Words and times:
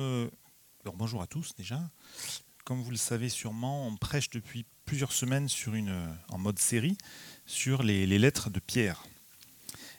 Euh, 0.00 0.28
alors, 0.84 0.96
bonjour 0.96 1.22
à 1.22 1.26
tous 1.26 1.54
déjà. 1.56 1.80
Comme 2.64 2.82
vous 2.82 2.90
le 2.90 2.96
savez 2.96 3.28
sûrement, 3.28 3.86
on 3.86 3.96
prêche 3.96 4.30
depuis 4.30 4.64
plusieurs 4.84 5.12
semaines 5.12 5.48
sur 5.48 5.74
une, 5.74 5.90
euh, 5.90 6.14
en 6.28 6.38
mode 6.38 6.58
série 6.58 6.96
sur 7.46 7.82
les, 7.82 8.06
lettres 8.06 8.50
de 8.50 8.60
Pierre. 8.60 9.04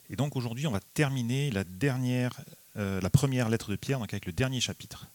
Et 0.10 0.16
donc 0.16 0.36
aujourd'hui, 0.36 0.68
on 0.68 0.72
va 0.72 0.80
terminer 0.80 1.52
la, 1.52 1.64
dernière, 1.64 2.40
euh, 2.76 3.02
la 3.02 3.10
première 3.10 3.50
lettre 3.50 3.72
de 3.72 3.76
Pierre 3.76 4.00
donc 4.00 4.14
avec 4.14 4.26
le 4.26 4.34
dernier 4.34 4.62
chapitre. 4.62 5.08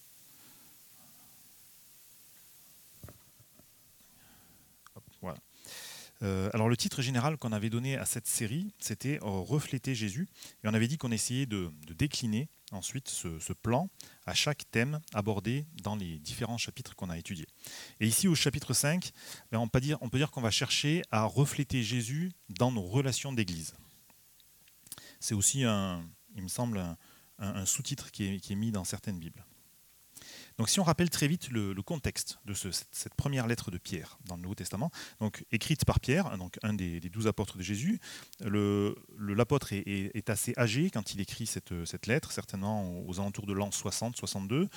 voilà. 5.21 5.39
alors 6.53 6.69
le 6.69 6.77
titre 6.77 7.01
général 7.01 7.37
qu'on 7.37 7.53
avait 7.53 7.71
donné 7.71 7.97
à 7.97 8.07
cette 8.07 8.27
série, 8.27 8.73
c'était 8.81 9.21
Refléter 9.23 9.95
Jésus. 9.95 10.29
Et 10.65 10.69
on 10.69 10.75
avait 10.75 10.89
dit 10.89 10.99
qu'on 10.99 11.13
essayait 11.13 11.47
de 11.47 11.71
décliner 11.97 12.49
ensuite 12.73 13.09
ce, 13.09 13.53
plan 13.53 13.89
à 14.27 14.35
chaque 14.35 14.71
thème 14.71 15.01
abordé 15.13 15.67
dans 15.83 15.97
les 15.97 16.19
différents 16.19 16.59
chapitres 16.59 16.95
qu'on 16.97 17.11
a 17.11 17.19
étudiés. 17.19 17.47
Et 18.01 18.07
ici, 18.07 18.29
au 18.29 18.35
chapitre 18.35 18.73
5, 18.73 19.11
ben, 19.51 19.59
on 19.59 19.69
peut 19.69 19.81
dire, 19.81 20.31
qu'on 20.31 20.41
va 20.41 20.51
chercher 20.51 21.03
à 21.11 21.25
refléter 21.25 21.83
Jésus 21.83 22.33
dans 22.49 22.73
nos 22.73 22.83
relations 22.83 23.33
d'Église. 23.33 23.75
C'est 25.21 25.35
aussi, 25.35 25.65
un, 25.65 26.05
il 26.35 26.43
me 26.43 26.49
semble, 26.49 26.83
un, 27.39 27.67
sous-titre 27.67 28.11
qui 28.11 28.25
est 28.27 28.57
mis 28.57 28.73
dans 28.73 28.85
certaines 28.85 29.19
Bibles. 29.19 29.45
Donc 30.59 30.69
si 30.69 30.81
on 30.81 30.85
rappelle 30.85 31.11
très 31.11 31.29
vite 31.29 31.51
le, 31.51 31.75
contexte 31.83 32.39
de 32.45 32.55
cette, 32.55 33.15
première 33.15 33.47
lettre 33.47 33.71
de 33.71 33.79
Pierre 33.79 34.19
dans 34.27 34.37
le 34.37 34.43
Nouveau 34.43 34.55
Testament, 34.55 34.91
donc 35.21 35.45
écrite 35.51 35.85
par 35.85 36.01
Pierre, 36.01 36.37
donc 36.39 36.59
un 36.63 36.75
des, 36.75 37.01
douze 37.01 37.27
apôtres 37.27 37.57
de 37.57 37.63
Jésus, 37.63 38.01
l'apôtre 38.41 39.73
est, 39.73 40.31
assez 40.31 40.55
âgé 40.57 40.91
quand 40.91 41.15
il 41.15 41.21
écrit 41.21 41.47
cette, 41.47 42.07
lettre, 42.07 42.33
certainement 42.33 43.07
aux 43.07 43.21
alentours 43.21 43.47
de 43.47 43.53
l'an 43.53 43.71
60-62. 43.71 44.69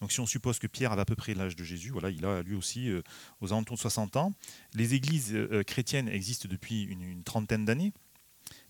Donc 0.00 0.12
si 0.12 0.20
on 0.20 0.26
suppose 0.26 0.58
que 0.58 0.66
Pierre 0.66 0.92
avait 0.92 1.02
à 1.02 1.06
peu 1.06 1.16
près 1.16 1.34
l'âge 1.34 1.56
de 1.56 1.64
Jésus, 1.64 1.90
voilà, 1.90 2.10
il 2.10 2.24
a 2.24 2.42
lui 2.42 2.54
aussi 2.54 2.88
euh, 2.90 3.02
aux 3.40 3.52
alentours 3.52 3.76
de 3.76 3.80
60 3.80 4.16
ans. 4.16 4.32
Les 4.74 4.94
églises 4.94 5.32
euh, 5.34 5.62
chrétiennes 5.62 6.08
existent 6.08 6.48
depuis 6.48 6.84
une, 6.84 7.22
trentaine 7.24 7.64
d'années. 7.64 7.92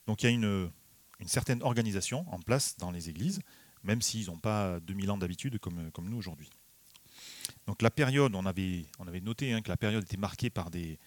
Donc 0.07 0.23
il 0.23 0.27
y 0.27 0.29
a 0.29 0.33
une, 0.33 0.71
une 1.21 1.29
certaine 1.29 1.63
organisation 1.63 2.27
en 2.31 2.41
place 2.41 2.77
dans 2.79 2.91
les 2.91 3.09
églises 3.09 3.41
même 3.83 4.03
s'ils 4.03 4.27
n'ont 4.27 4.39
pas 4.39 4.81
2000 4.81 5.11
ans 5.11 5.19
d'habitude 5.19 5.59
comme, 5.59 5.91
nous 6.03 6.17
aujourd'hui. 6.17 6.51
Donc 7.67 7.83
la 7.83 7.91
période, 7.91 8.35
on 8.35 8.47
avait, 8.47 8.87
noté 9.23 9.53
hein, 9.53 9.63
que 9.63 9.69
la 9.69 9.77
période 9.77 10.03
était 10.05 10.17
marquée 10.17 10.51
par 10.51 10.71
des, 10.71 10.99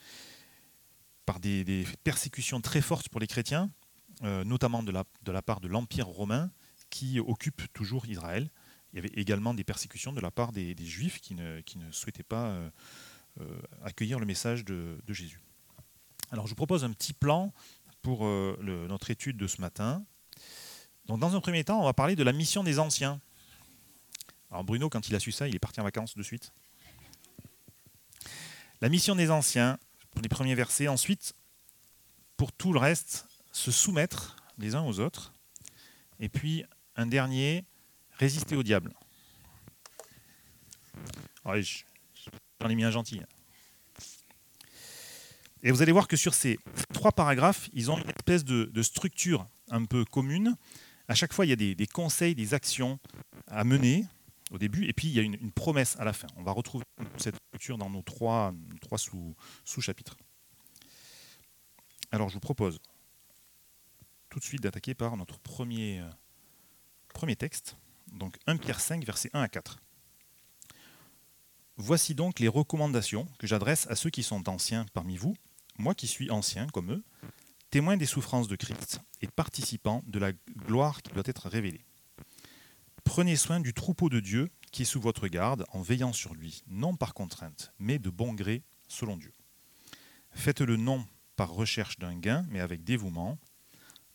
persécutions 2.04 2.62
très 2.62 2.82
fortes 2.82 3.10
pour 3.10 3.20
les 3.20 3.28
chrétiens, 3.28 3.72
euh, 4.24 4.44
notamment 4.44 4.84
de 4.84 4.92
la, 4.92 5.42
part 5.42 5.60
de 5.60 5.68
l'Empire 5.68 6.08
romain 6.08 6.52
qui 6.90 7.20
occupe 7.20 7.62
toujours 7.74 8.06
Israël. 8.06 8.50
Il 8.94 8.98
y 8.98 9.00
avait 9.00 9.12
également 9.20 9.54
des 9.54 9.66
persécutions 9.66 10.14
de 10.14 10.22
la 10.22 10.32
part 10.32 10.54
des, 10.54 10.76
juifs 10.80 11.20
qui 11.20 11.36
ne, 11.36 11.60
qui 11.62 11.78
ne, 11.78 11.92
souhaitaient 11.92 12.24
pas 12.24 12.48
euh, 12.48 12.70
euh, 13.42 13.62
accueillir 13.84 14.20
le 14.20 14.26
message 14.26 14.64
de, 14.64 14.98
Jésus. 15.10 15.42
Alors 16.32 16.48
je 16.48 16.52
vous 16.52 16.56
propose 16.56 16.84
un 16.86 16.92
petit 16.92 17.14
plan 17.14 17.54
pour 18.02 18.26
notre 18.26 19.10
étude 19.10 19.36
de 19.36 19.48
ce 19.48 19.60
matin. 19.60 20.06
Donc 21.08 21.20
dans 21.20 21.36
un 21.36 21.42
premier 21.42 21.64
temps, 21.64 21.80
on 21.80 21.86
va 21.86 21.94
parler 21.94 22.16
de 22.16 22.24
la 22.24 22.34
mission 22.34 22.64
des 22.64 22.80
anciens. 22.80 23.20
Alors 24.52 24.64
Bruno, 24.64 24.90
quand 24.90 25.08
il 25.10 25.16
a 25.16 25.20
su 25.20 25.32
ça, 25.32 25.48
il 25.48 25.56
est 25.56 25.60
parti 25.60 25.80
en 25.80 25.84
vacances 25.84 26.16
de 26.16 26.24
suite. 26.24 26.52
La 28.82 28.90
mission 28.90 29.16
des 29.16 29.30
anciens, 29.30 29.78
pour 30.12 30.22
les 30.22 30.30
premiers 30.30 30.56
versets. 30.56 30.88
Ensuite, 30.88 31.36
pour 32.38 32.52
tout 32.52 32.74
le 32.74 32.80
reste, 32.80 33.28
se 33.52 33.72
soumettre 33.72 34.38
les 34.58 34.76
uns 34.76 34.84
aux 34.84 35.00
autres. 35.00 35.34
Et 36.20 36.30
puis, 36.30 36.64
un 36.96 37.06
dernier, 37.06 37.66
résister 38.18 38.56
au 38.56 38.64
diable. 38.64 38.94
J'en 41.46 42.70
ai 42.70 42.76
mis 42.76 42.84
un 42.84 42.92
gentil. 42.92 43.22
Et 45.62 45.72
vous 45.72 45.82
allez 45.82 45.92
voir 45.92 46.08
que 46.08 46.16
sur 46.16 46.34
ces 46.34 46.58
trois 46.94 47.12
paragraphes, 47.12 47.70
ils 47.74 47.92
ont 47.92 47.98
une 47.98 48.10
espèce 48.10 48.46
de 48.46 48.82
structure 48.82 49.48
un 49.70 49.86
peu 49.86 50.06
commune 50.06 50.56
à 51.08 51.16
chaque 51.16 51.34
fois, 51.34 51.46
il 51.46 51.50
y 51.50 51.54
a 51.54 51.56
des, 51.56 51.88
conseils, 51.88 52.36
des 52.36 52.54
actions 52.54 53.00
à 53.48 53.64
mener 53.64 54.06
au 54.52 54.58
début, 54.58 54.86
et 54.86 54.94
puis 54.94 55.08
il 55.08 55.14
y 55.14 55.20
a 55.20 55.24
une, 55.24 55.52
promesse 55.52 55.96
à 56.00 56.06
la 56.06 56.14
fin. 56.14 56.28
On 56.36 56.44
va 56.44 56.52
retrouver 56.52 56.86
cette 57.18 57.36
structure 57.48 57.78
dans 57.78 57.90
nos 57.90 58.02
trois, 58.02 58.54
sous-chapitres. 59.64 60.18
Alors 62.12 62.30
je 62.30 62.36
vous 62.36 62.40
propose 62.40 62.80
tout 64.30 64.40
de 64.40 64.44
suite 64.44 64.62
d'attaquer 64.62 64.94
par 64.94 65.18
notre 65.18 65.40
premier, 65.40 66.04
premier 67.14 67.36
texte, 67.36 67.78
donc 68.12 68.38
1 68.48 68.58
Pierre 68.58 68.80
5, 68.80 69.04
versets 69.06 69.30
1 69.34 69.42
à 69.42 69.48
4. 69.48 69.80
Voici 71.78 72.16
donc 72.16 72.40
les 72.40 72.48
recommandations 72.48 73.28
que 73.38 73.48
j'adresse 73.48 73.88
à 73.88 73.96
ceux 73.96 74.10
qui 74.10 74.24
sont 74.24 74.48
anciens 74.48 74.86
parmi 74.94 75.18
vous, 75.18 75.36
moi 75.78 75.94
qui 75.94 76.08
suis 76.08 76.32
ancien 76.32 76.68
comme 76.68 76.92
eux, 76.92 77.04
témoin 77.76 77.98
des 77.98 78.06
souffrances 78.06 78.48
de 78.48 78.56
Christ 78.56 79.02
et 79.20 79.28
participant 79.28 80.02
de 80.08 80.18
la 80.18 80.32
gloire 80.66 81.02
qui 81.02 81.12
doit 81.12 81.24
être 81.26 81.50
révélée. 81.50 81.84
Prenez 83.04 83.36
soin 83.36 83.60
du 83.60 83.74
troupeau 83.74 84.08
de 84.08 84.22
Dieu 84.22 84.50
qui 84.72 84.84
est 84.84 84.86
sous 84.86 85.02
votre 85.02 85.28
garde 85.28 85.66
en 85.74 85.82
veillant 85.82 86.14
sur 86.14 86.34
lui, 86.36 86.64
non 86.68 86.96
par 86.96 87.14
contrainte, 87.14 87.74
mais 87.78 88.00
de 88.00 88.10
bon 88.10 88.34
gré 88.34 88.64
selon 88.88 89.18
Dieu. 89.18 89.34
Faites-le 90.32 90.78
non 90.78 91.06
par 91.36 91.52
recherche 91.52 92.00
d'un 92.00 92.18
gain, 92.18 92.46
mais 92.50 92.62
avec 92.62 92.86
dévouement, 92.86 93.38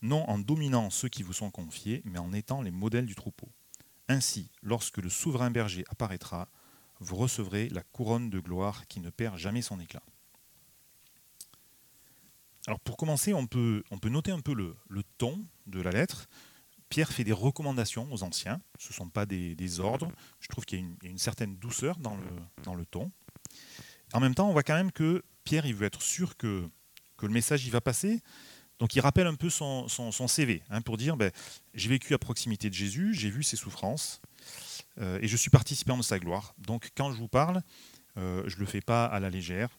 non 0.01 0.27
en 0.27 0.39
dominant 0.39 0.89
ceux 0.89 1.09
qui 1.09 1.21
vous 1.21 1.31
sont 1.31 1.51
confiés, 1.51 2.01
mais 2.03 2.17
en 2.17 2.33
étant 2.33 2.63
les 2.63 2.71
modèles 2.71 3.05
du 3.05 3.13
troupeau. 3.13 3.51
Ainsi, 4.07 4.49
lorsque 4.63 4.97
le 4.97 5.09
souverain 5.09 5.51
berger 5.51 5.85
apparaîtra, 5.87 6.49
vous 6.99 7.15
recevrez 7.15 7.69
la 7.69 7.83
couronne 7.83 8.31
de 8.31 8.39
gloire 8.39 8.87
qui 8.87 9.01
ne 9.01 9.11
perd 9.11 9.37
jamais 9.37 9.61
son 9.61 9.79
éclat. 9.79 10.01
Alors 12.67 12.79
pour 12.79 12.97
commencer, 12.97 13.33
on 13.33 13.47
peut, 13.47 13.83
noter 14.03 14.31
un 14.31 14.39
peu 14.39 14.53
le, 14.53 14.75
ton 15.17 15.43
de 15.65 15.81
la 15.81 15.91
lettre. 15.91 16.27
Pierre 16.89 17.11
fait 17.11 17.23
des 17.23 17.31
recommandations 17.31 18.11
aux 18.11 18.21
anciens, 18.23 18.61
ce 18.77 18.89
ne 18.89 18.93
sont 18.93 19.09
pas 19.09 19.25
des, 19.25 19.79
ordres. 19.79 20.11
Je 20.39 20.47
trouve 20.47 20.65
qu'il 20.65 20.79
y, 20.79 21.07
a 21.07 21.09
une 21.09 21.17
certaine 21.17 21.55
douceur 21.57 21.97
dans 21.97 22.15
le, 22.75 22.85
ton. 22.85 23.11
En 24.13 24.19
même 24.19 24.35
temps, 24.35 24.49
on 24.49 24.51
voit 24.51 24.63
quand 24.63 24.75
même 24.75 24.91
que 24.91 25.23
Pierre 25.43 25.65
il 25.65 25.73
veut 25.73 25.85
être 25.85 26.01
sûr 26.01 26.37
que, 26.37 26.69
le 27.21 27.29
message 27.29 27.67
y 27.67 27.69
va 27.69 27.81
passer. 27.81 28.19
Donc 28.79 28.95
il 28.95 28.99
rappelle 28.99 29.27
un 29.27 29.35
peu 29.35 29.51
son, 29.51 29.87
son, 29.87 30.27
CV 30.27 30.63
hein, 30.71 30.81
pour 30.81 30.97
dire 30.97 31.15
ben, 31.15 31.31
j'ai 31.75 31.87
vécu 31.87 32.15
à 32.15 32.17
proximité 32.17 32.67
de 32.67 32.73
Jésus, 32.73 33.13
j'ai 33.13 33.29
vu 33.29 33.43
ses 33.43 33.55
souffrances 33.55 34.23
euh, 34.97 35.19
et 35.21 35.27
je 35.27 35.37
suis 35.37 35.51
participant 35.51 35.95
de 35.97 36.01
sa 36.01 36.17
gloire. 36.17 36.55
Donc 36.57 36.89
quand 36.97 37.11
je 37.11 37.17
vous 37.17 37.27
parle, 37.27 37.61
euh, 38.17 38.41
je 38.47 38.55
ne 38.55 38.61
le 38.61 38.65
fais 38.65 38.81
pas 38.81 39.05
à 39.05 39.19
la 39.19 39.29
légère, 39.29 39.69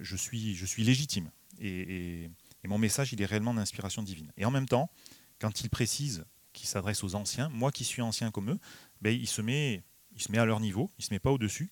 je 0.00 0.16
suis 0.16 0.82
légitime 0.84 1.30
et, 1.60 2.30
mon 2.64 2.78
message, 2.78 3.12
il 3.12 3.20
est 3.22 3.26
réellement 3.26 3.54
d'inspiration 3.54 4.02
divine. 4.02 4.32
Et 4.36 4.44
en 4.44 4.50
même 4.50 4.66
temps, 4.66 4.90
quand 5.38 5.60
il 5.60 5.70
précise 5.70 6.24
qu'il 6.52 6.68
s'adresse 6.68 7.04
aux 7.04 7.14
anciens, 7.14 7.48
moi 7.48 7.70
qui 7.72 7.84
suis 7.84 8.02
ancien 8.02 8.30
comme 8.30 8.50
eux, 8.50 8.58
ben, 9.00 9.14
il, 9.14 9.26
se 9.26 9.42
met, 9.42 9.82
il 10.12 10.22
se 10.22 10.30
met 10.32 10.38
à 10.38 10.44
leur 10.44 10.60
niveau, 10.60 10.90
il 10.98 11.02
ne 11.02 11.04
se 11.06 11.14
met 11.14 11.18
pas 11.18 11.30
au-dessus. 11.30 11.70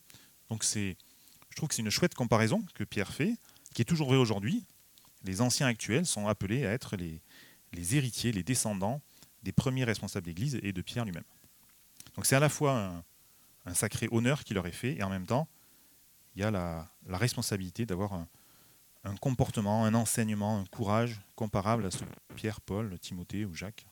Donc 0.48 0.64
c'est, 0.64 0.96
je 1.50 1.56
trouve 1.56 1.68
que 1.68 1.74
c'est 1.74 1.82
une 1.82 1.90
chouette 1.90 2.14
comparaison 2.14 2.64
que 2.74 2.84
Pierre 2.84 3.12
fait, 3.12 3.36
qui 3.74 3.82
est 3.82 3.84
toujours 3.84 4.08
vraie 4.08 4.16
aujourd'hui. 4.16 4.64
Les 5.24 5.40
anciens 5.40 5.66
actuels 5.66 6.06
sont 6.06 6.26
appelés 6.26 6.64
à 6.64 6.72
être 6.72 6.96
les, 6.96 7.20
héritiers, 7.94 8.32
les 8.32 8.42
descendants 8.42 9.02
des 9.42 9.52
premiers 9.52 9.84
responsables 9.84 10.26
d'Église 10.26 10.58
et 10.62 10.72
de 10.72 10.82
Pierre 10.82 11.04
lui-même. 11.04 11.24
Donc 12.14 12.26
c'est 12.26 12.36
à 12.36 12.40
la 12.40 12.48
fois 12.48 13.02
un, 13.66 13.74
sacré 13.74 14.08
honneur 14.10 14.44
qui 14.44 14.54
leur 14.54 14.66
est 14.66 14.72
fait, 14.72 14.96
et 14.96 15.02
en 15.02 15.10
même 15.10 15.26
temps, 15.26 15.46
il 16.34 16.40
y 16.40 16.44
a 16.44 16.50
la, 16.50 16.90
la 17.06 17.18
responsabilité 17.18 17.84
d'avoir 17.84 18.14
un, 18.14 18.26
un 19.04 19.16
comportement, 19.16 19.84
un 19.84 19.94
enseignement, 19.94 20.58
un 20.58 20.66
courage 20.66 21.20
comparable 21.36 21.86
à 21.86 21.90
ce 21.90 22.04
Pierre, 22.36 22.60
Paul, 22.60 22.98
Timothée 22.98 23.44
ou 23.44 23.54
Jacques. 23.54 23.86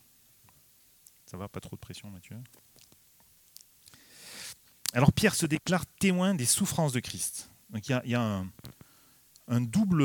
Ça 1.26 1.36
va, 1.36 1.48
pas 1.48 1.60
trop 1.60 1.76
de 1.76 1.80
pression, 1.80 2.10
Mathieu? 2.10 2.36
Alors 4.92 5.12
Pierre 5.12 5.34
se 5.34 5.46
déclare 5.46 5.84
témoin 5.98 6.34
des 6.34 6.46
souffrances 6.46 6.92
de 6.92 7.00
Christ. 7.00 7.50
Donc 7.70 7.88
il 7.88 8.00
y 8.04 8.14
a, 8.14 8.44
un, 9.48 9.60
double, 9.60 10.02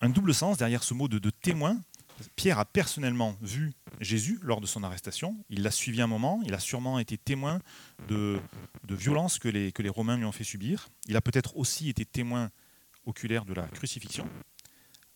un 0.00 0.08
double 0.08 0.34
sens 0.34 0.56
derrière 0.58 0.82
ce 0.82 0.94
mot 0.94 1.06
de, 1.08 1.30
témoin. 1.30 1.78
Pierre 2.34 2.58
a 2.58 2.64
personnellement 2.64 3.36
vu 3.42 3.74
Jésus 4.00 4.38
lors 4.42 4.62
de 4.62 4.66
son 4.66 4.82
arrestation. 4.82 5.36
Il 5.50 5.62
l'a 5.62 5.70
suivi 5.70 6.00
un 6.00 6.06
moment. 6.06 6.40
Il 6.44 6.54
a 6.54 6.58
sûrement 6.58 6.98
été 6.98 7.18
témoin 7.18 7.60
de, 8.08 8.40
de 8.84 8.94
violences 8.94 9.38
que 9.38 9.48
les, 9.48 9.70
que 9.70 9.82
les 9.82 9.90
Romains 9.90 10.16
lui 10.16 10.24
ont 10.24 10.32
fait 10.32 10.44
subir. 10.44 10.88
Il 11.06 11.16
a 11.16 11.20
peut-être 11.20 11.56
aussi 11.58 11.90
été 11.90 12.06
témoin 12.06 12.50
oculaire 13.06 13.44
de 13.44 13.54
la 13.54 13.66
crucifixion. 13.68 14.28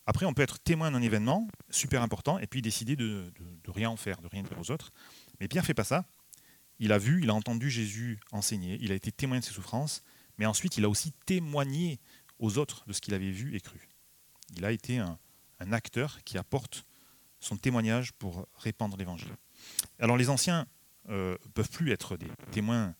Après, 0.07 0.27
on 0.27 0.35
peut 0.35 0.43
être 0.43 0.59
témoin 0.59 0.91
d'un 0.91 1.03
événement 1.03 1.47
super 1.69 2.03
important 2.03 2.39
et 2.39 2.47
puis 2.47 2.63
décider 2.63 2.97
de, 2.97 3.33
rien 3.69 3.91
en 3.91 3.97
faire, 3.97 4.21
de 4.23 4.27
rien 4.27 4.43
dire 4.43 4.59
aux 4.59 4.71
autres. 4.71 4.91
Mais 5.39 5.49
Pierre 5.49 5.63
ne 5.63 5.67
fait 5.67 5.75
pas 5.75 5.85
ça. 5.85 6.05
Il 6.79 6.93
a 6.93 6.99
vu, 6.99 7.23
il 7.23 7.31
a 7.31 7.35
entendu 7.35 7.71
Jésus 7.71 8.19
enseigner, 8.33 8.79
il 8.81 8.91
a 8.91 8.95
été 8.95 9.13
témoin 9.13 9.39
de 9.39 9.45
ses 9.45 9.53
souffrances, 9.53 10.03
mais 10.39 10.47
ensuite 10.47 10.79
il 10.79 10.85
a 10.85 10.89
aussi 10.89 11.13
témoigné 11.27 12.01
aux 12.39 12.57
autres 12.57 12.85
de 12.87 12.93
ce 12.93 13.01
qu'il 13.01 13.13
avait 13.13 13.31
vu 13.31 13.55
et 13.55 13.61
cru. 13.61 13.89
Il 14.57 14.65
a 14.65 14.73
été 14.73 14.99
un, 14.99 15.19
acteur 15.73 16.25
qui 16.25 16.39
apporte 16.39 16.87
son 17.39 17.59
témoignage 17.59 18.13
pour 18.15 18.49
répandre 18.57 18.97
l'évangile. 18.97 19.37
Alors 19.99 20.17
les 20.17 20.31
anciens 20.31 20.67
euh, 21.11 21.37
peuvent 21.53 21.69
plus 21.69 21.93
être 21.93 22.17
des 22.17 22.31
témoins 22.51 22.95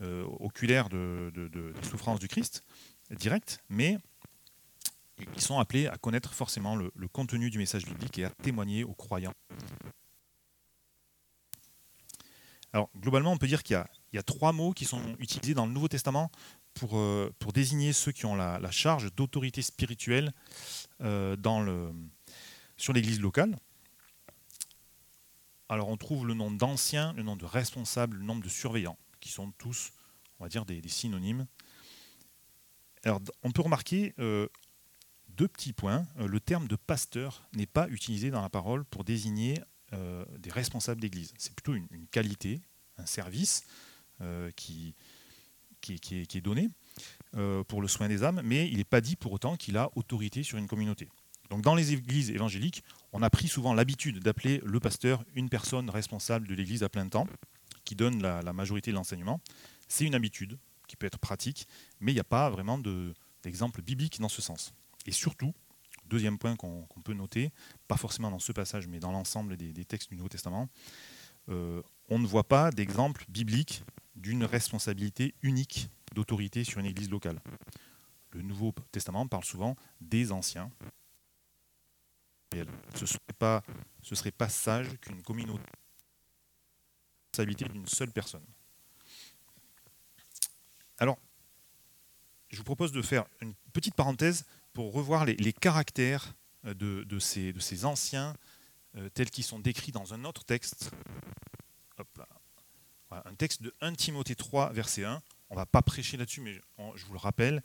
euh, 0.00 0.24
oculaires 0.40 0.88
de, 0.88 1.30
des 1.34 1.88
souffrances 1.88 2.18
du 2.18 2.28
Christ, 2.28 2.64
direct, 3.10 3.60
mais 3.68 3.98
ils 5.34 5.40
sont 5.40 5.58
appelés 5.58 5.86
à 5.86 5.96
connaître 5.96 6.32
forcément 6.34 6.76
le, 6.76 6.90
contenu 7.12 7.50
du 7.50 7.58
message 7.58 7.84
biblique 7.84 8.18
et 8.18 8.24
à 8.24 8.30
témoigner 8.30 8.84
aux 8.84 8.94
croyants. 8.94 9.34
Alors, 12.72 12.88
globalement, 12.96 13.32
on 13.32 13.36
peut 13.36 13.46
dire 13.46 13.62
qu'il 13.62 13.82
y, 14.14 14.18
a 14.18 14.22
trois 14.22 14.52
mots 14.52 14.72
qui 14.72 14.86
sont 14.86 15.14
utilisés 15.18 15.52
dans 15.52 15.66
le 15.66 15.72
Nouveau 15.72 15.88
Testament 15.88 16.30
pour, 16.72 16.96
euh, 16.96 17.30
désigner 17.52 17.92
ceux 17.92 18.12
qui 18.12 18.24
ont 18.24 18.34
la, 18.34 18.70
charge 18.70 19.12
d'autorité 19.14 19.60
spirituelle 19.60 20.32
dans 21.00 21.60
le, 21.60 21.92
sur 22.76 22.92
l'Église 22.92 23.20
locale. 23.20 23.56
Alors 25.72 25.88
on 25.88 25.96
trouve 25.96 26.26
le 26.26 26.34
nom 26.34 26.50
d'ancien, 26.50 27.14
le 27.14 27.22
nom 27.22 27.34
de 27.34 27.46
responsable, 27.46 28.18
le 28.18 28.24
nom 28.24 28.36
de 28.36 28.46
surveillant, 28.46 28.98
qui 29.20 29.30
sont 29.30 29.52
tous, 29.52 29.92
on 30.38 30.44
va 30.44 30.50
dire, 30.50 30.66
des, 30.66 30.86
synonymes. 30.86 31.46
Alors 33.04 33.22
on 33.42 33.52
peut 33.52 33.62
remarquer 33.62 34.14
euh, 34.18 34.48
deux 35.36 35.48
petits 35.48 35.72
points. 35.72 36.06
Euh, 36.18 36.26
le 36.26 36.40
terme 36.40 36.68
de 36.68 36.76
pasteur 36.76 37.46
n'est 37.54 37.66
pas 37.66 37.88
utilisé 37.88 38.30
dans 38.30 38.42
la 38.42 38.48
parole 38.48 38.84
pour 38.84 39.04
désigner 39.04 39.60
euh, 39.92 40.24
des 40.38 40.50
responsables 40.50 41.00
d'église. 41.00 41.32
C'est 41.38 41.54
plutôt 41.54 41.74
une, 41.74 42.06
qualité, 42.10 42.60
un 42.98 43.06
service 43.06 43.64
qui, 44.54 44.94
qui, 45.80 45.94
est, 45.94 46.40
donné 46.40 46.70
pour 47.66 47.82
le 47.82 47.88
soin 47.88 48.08
des 48.08 48.22
âmes, 48.22 48.40
mais 48.44 48.68
il 48.68 48.76
n'est 48.76 48.84
pas 48.84 49.00
dit 49.00 49.16
pour 49.16 49.32
autant 49.32 49.56
qu'il 49.56 49.76
a 49.76 49.90
autorité 49.96 50.44
sur 50.44 50.58
une 50.58 50.68
communauté. 50.68 51.08
Donc 51.50 51.62
dans 51.62 51.74
les 51.74 51.92
églises 51.92 52.30
évangéliques, 52.30 52.84
on 53.12 53.20
a 53.20 53.28
pris 53.30 53.48
souvent 53.48 53.74
l'habitude 53.74 54.20
d'appeler 54.20 54.62
le 54.64 54.78
pasteur 54.78 55.24
une 55.34 55.48
personne 55.48 55.90
responsable 55.90 56.46
de 56.46 56.54
l'église 56.54 56.84
à 56.84 56.88
plein 56.88 57.08
temps, 57.08 57.26
qui 57.84 57.94
donne 57.94 58.22
la, 58.22 58.52
majorité 58.52 58.90
de 58.90 58.96
l'enseignement. 58.96 59.40
C'est 59.88 60.04
une 60.04 60.14
habitude 60.14 60.58
qui 60.88 60.96
peut 60.96 61.06
être 61.06 61.18
pratique, 61.18 61.66
mais 62.00 62.12
il 62.12 62.14
n'y 62.14 62.20
a 62.20 62.24
pas 62.24 62.48
vraiment 62.50 62.78
d'exemple 63.42 63.82
biblique 63.82 64.20
dans 64.20 64.28
ce 64.28 64.42
sens. 64.42 64.72
Et 65.06 65.12
surtout, 65.12 65.54
deuxième 66.06 66.38
point 66.38 66.56
qu'on 66.56 66.86
peut 67.04 67.14
noter, 67.14 67.52
pas 67.88 67.96
forcément 67.96 68.30
dans 68.30 68.38
ce 68.38 68.52
passage, 68.52 68.86
mais 68.86 69.00
dans 69.00 69.12
l'ensemble 69.12 69.56
des, 69.56 69.84
textes 69.84 70.10
du 70.10 70.16
Nouveau 70.16 70.28
Testament, 70.28 70.68
euh, 71.48 71.82
on 72.08 72.18
ne 72.18 72.26
voit 72.26 72.46
pas 72.46 72.70
d'exemple 72.70 73.24
biblique 73.28 73.84
d'une 74.14 74.44
responsabilité 74.44 75.34
unique 75.42 75.88
d'autorité 76.14 76.64
sur 76.64 76.78
une 76.78 76.86
église 76.86 77.10
locale. 77.10 77.40
Le 78.30 78.42
Nouveau 78.42 78.74
Testament 78.92 79.26
parle 79.26 79.44
souvent 79.44 79.76
des 80.00 80.32
anciens, 80.32 80.70
ce 82.52 83.00
ne 83.00 84.14
serait, 84.14 84.30
pas, 84.30 84.48
sage 84.48 84.88
qu'une 85.00 85.22
communauté 85.22 85.62
responsabilité 87.32 87.64
d'une 87.64 87.86
seule 87.86 88.10
personne. 88.10 88.44
Alors, 90.98 91.18
je 92.50 92.58
vous 92.58 92.64
propose 92.64 92.92
de 92.92 93.00
faire 93.00 93.24
une 93.40 93.54
petite 93.72 93.94
parenthèse 93.94 94.44
pour 94.72 94.92
revoir 94.92 95.24
les, 95.24 95.52
caractères 95.52 96.34
euh, 96.66 96.74
de, 96.74 97.18
ces, 97.18 97.84
anciens 97.84 98.34
euh, 98.96 99.08
tels 99.10 99.30
qu'ils 99.30 99.44
sont 99.44 99.58
décrits 99.58 99.92
dans 99.92 100.14
un 100.14 100.24
autre 100.24 100.44
texte. 100.44 100.90
un 103.10 103.34
texte 103.34 103.62
de 103.62 103.74
1 103.80 103.94
Timothée 103.94 104.34
3, 104.34 104.72
verset 104.72 105.04
1. 105.04 105.20
On 105.50 105.54
ne 105.54 105.58
va 105.58 105.66
pas 105.66 105.82
prêcher 105.82 106.16
là-dessus, 106.16 106.40
mais 106.40 106.60
je 106.94 107.04
vous 107.04 107.12
le 107.12 107.18
rappelle. 107.18 107.62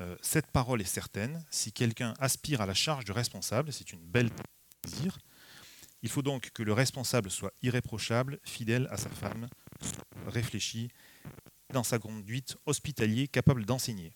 Euh, 0.00 0.16
cette 0.22 0.50
parole 0.50 0.80
est 0.80 0.84
certaine. 0.84 1.44
Si 1.50 1.72
quelqu'un 1.72 2.14
aspire 2.18 2.60
à 2.60 2.66
la 2.66 2.74
charge 2.74 3.04
de 3.04 3.12
responsable, 3.12 3.72
c'est 3.72 3.92
une 3.92 4.00
belle 4.00 4.30
désir. 4.82 5.18
Il 6.02 6.08
faut 6.08 6.22
donc 6.22 6.50
que 6.50 6.62
le 6.62 6.72
responsable 6.72 7.30
soit 7.30 7.52
irréprochable, 7.62 8.40
fidèle 8.44 8.88
à 8.90 8.96
sa 8.96 9.10
femme, 9.10 9.48
réfléchi, 10.26 10.90
dans 11.72 11.84
sa 11.84 11.98
conduite 11.98 12.56
hospitalier, 12.64 13.28
capable 13.28 13.66
d'enseigner. 13.66 14.12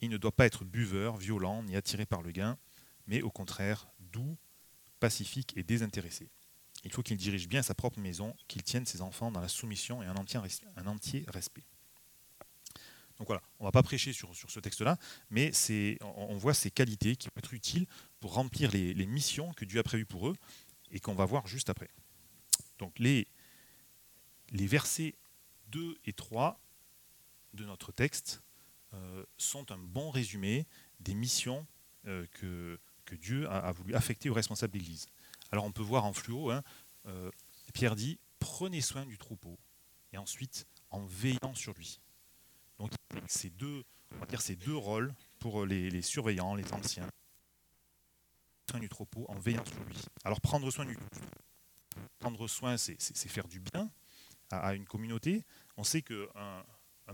Il 0.00 0.10
ne 0.10 0.16
doit 0.16 0.34
pas 0.34 0.46
être 0.46 0.64
buveur, 0.64 1.16
violent, 1.16 1.62
ni 1.62 1.76
attiré 1.76 2.06
par 2.06 2.22
le 2.22 2.32
gain, 2.32 2.58
mais 3.06 3.22
au 3.22 3.30
contraire 3.30 3.88
doux, 3.98 4.36
pacifique 4.98 5.52
et 5.56 5.62
désintéressé. 5.62 6.30
Il 6.84 6.92
faut 6.92 7.02
qu'il 7.02 7.16
dirige 7.16 7.48
bien 7.48 7.62
sa 7.62 7.74
propre 7.74 7.98
maison, 7.98 8.34
qu'il 8.48 8.62
tienne 8.62 8.86
ses 8.86 9.02
enfants 9.02 9.30
dans 9.30 9.40
la 9.40 9.48
soumission 9.48 10.02
et 10.02 10.06
un 10.06 10.16
entier, 10.16 11.24
respect. 11.28 11.64
Donc 13.18 13.26
voilà, 13.26 13.42
on 13.58 13.64
ne 13.64 13.68
va 13.68 13.72
pas 13.72 13.82
prêcher 13.82 14.14
sur, 14.14 14.34
ce 14.34 14.60
texte-là, 14.60 14.96
mais 15.28 15.52
on, 16.00 16.38
voit 16.38 16.54
ces 16.54 16.70
qualités 16.70 17.16
qui 17.16 17.28
vont 17.28 17.34
être 17.36 17.52
utiles 17.52 17.86
pour 18.18 18.32
remplir 18.32 18.70
les, 18.70 19.06
missions 19.06 19.52
que 19.52 19.66
Dieu 19.66 19.78
a 19.78 19.82
prévues 19.82 20.06
pour 20.06 20.28
eux 20.28 20.36
et 20.90 21.00
qu'on 21.00 21.14
va 21.14 21.26
voir 21.26 21.46
juste 21.46 21.68
après. 21.68 21.90
Donc 22.78 22.98
les, 22.98 23.28
versets 24.52 25.16
2 25.68 25.98
et 26.06 26.14
3 26.14 26.58
de 27.52 27.66
notre 27.66 27.92
texte 27.92 28.42
sont 29.36 29.70
un 29.72 29.78
bon 29.78 30.10
résumé 30.10 30.66
des 31.00 31.14
missions 31.14 31.66
euh, 32.06 32.26
que, 32.32 32.78
que, 33.04 33.14
Dieu 33.14 33.48
a, 33.50 33.72
voulu 33.72 33.94
affecter 33.94 34.30
aux 34.30 34.34
responsables 34.34 34.72
d'Église. 34.72 35.06
Alors 35.50 35.64
on 35.64 35.72
peut 35.72 35.82
voir 35.82 36.04
en 36.04 36.12
fluo, 36.12 36.50
hein, 36.50 36.62
euh, 37.06 37.30
Pierre 37.74 37.96
dit, 37.96 38.18
prenez 38.38 38.80
soin 38.80 39.04
du 39.04 39.18
troupeau, 39.18 39.58
et 40.12 40.18
ensuite 40.18 40.66
en 40.90 41.04
veillant 41.04 41.54
sur 41.54 41.74
lui. 41.74 42.00
Donc 42.78 42.92
ces 43.26 43.50
deux, 43.50 43.84
on 44.14 44.18
va 44.18 44.26
dire 44.26 44.40
ces 44.40 44.56
deux 44.56 44.76
rôles 44.76 45.12
pour 45.38 45.66
les, 45.66 46.02
surveillants, 46.02 46.54
les 46.54 46.72
anciens, 46.72 47.08
soin 48.70 48.80
du 48.80 48.88
troupeau 48.88 49.26
en 49.28 49.38
veillant 49.38 49.64
sur 49.64 49.82
lui. 49.84 49.96
Alors 50.24 50.40
prendre 50.40 50.70
soin 50.70 50.84
du 50.84 50.96
prendre 52.18 52.46
soin, 52.48 52.76
c'est 52.78 53.28
faire 53.28 53.48
du 53.48 53.60
bien 53.60 53.90
à, 54.50 54.74
une 54.74 54.86
communauté. 54.86 55.44
On 55.76 55.84
sait 55.84 56.04
un 56.34 56.64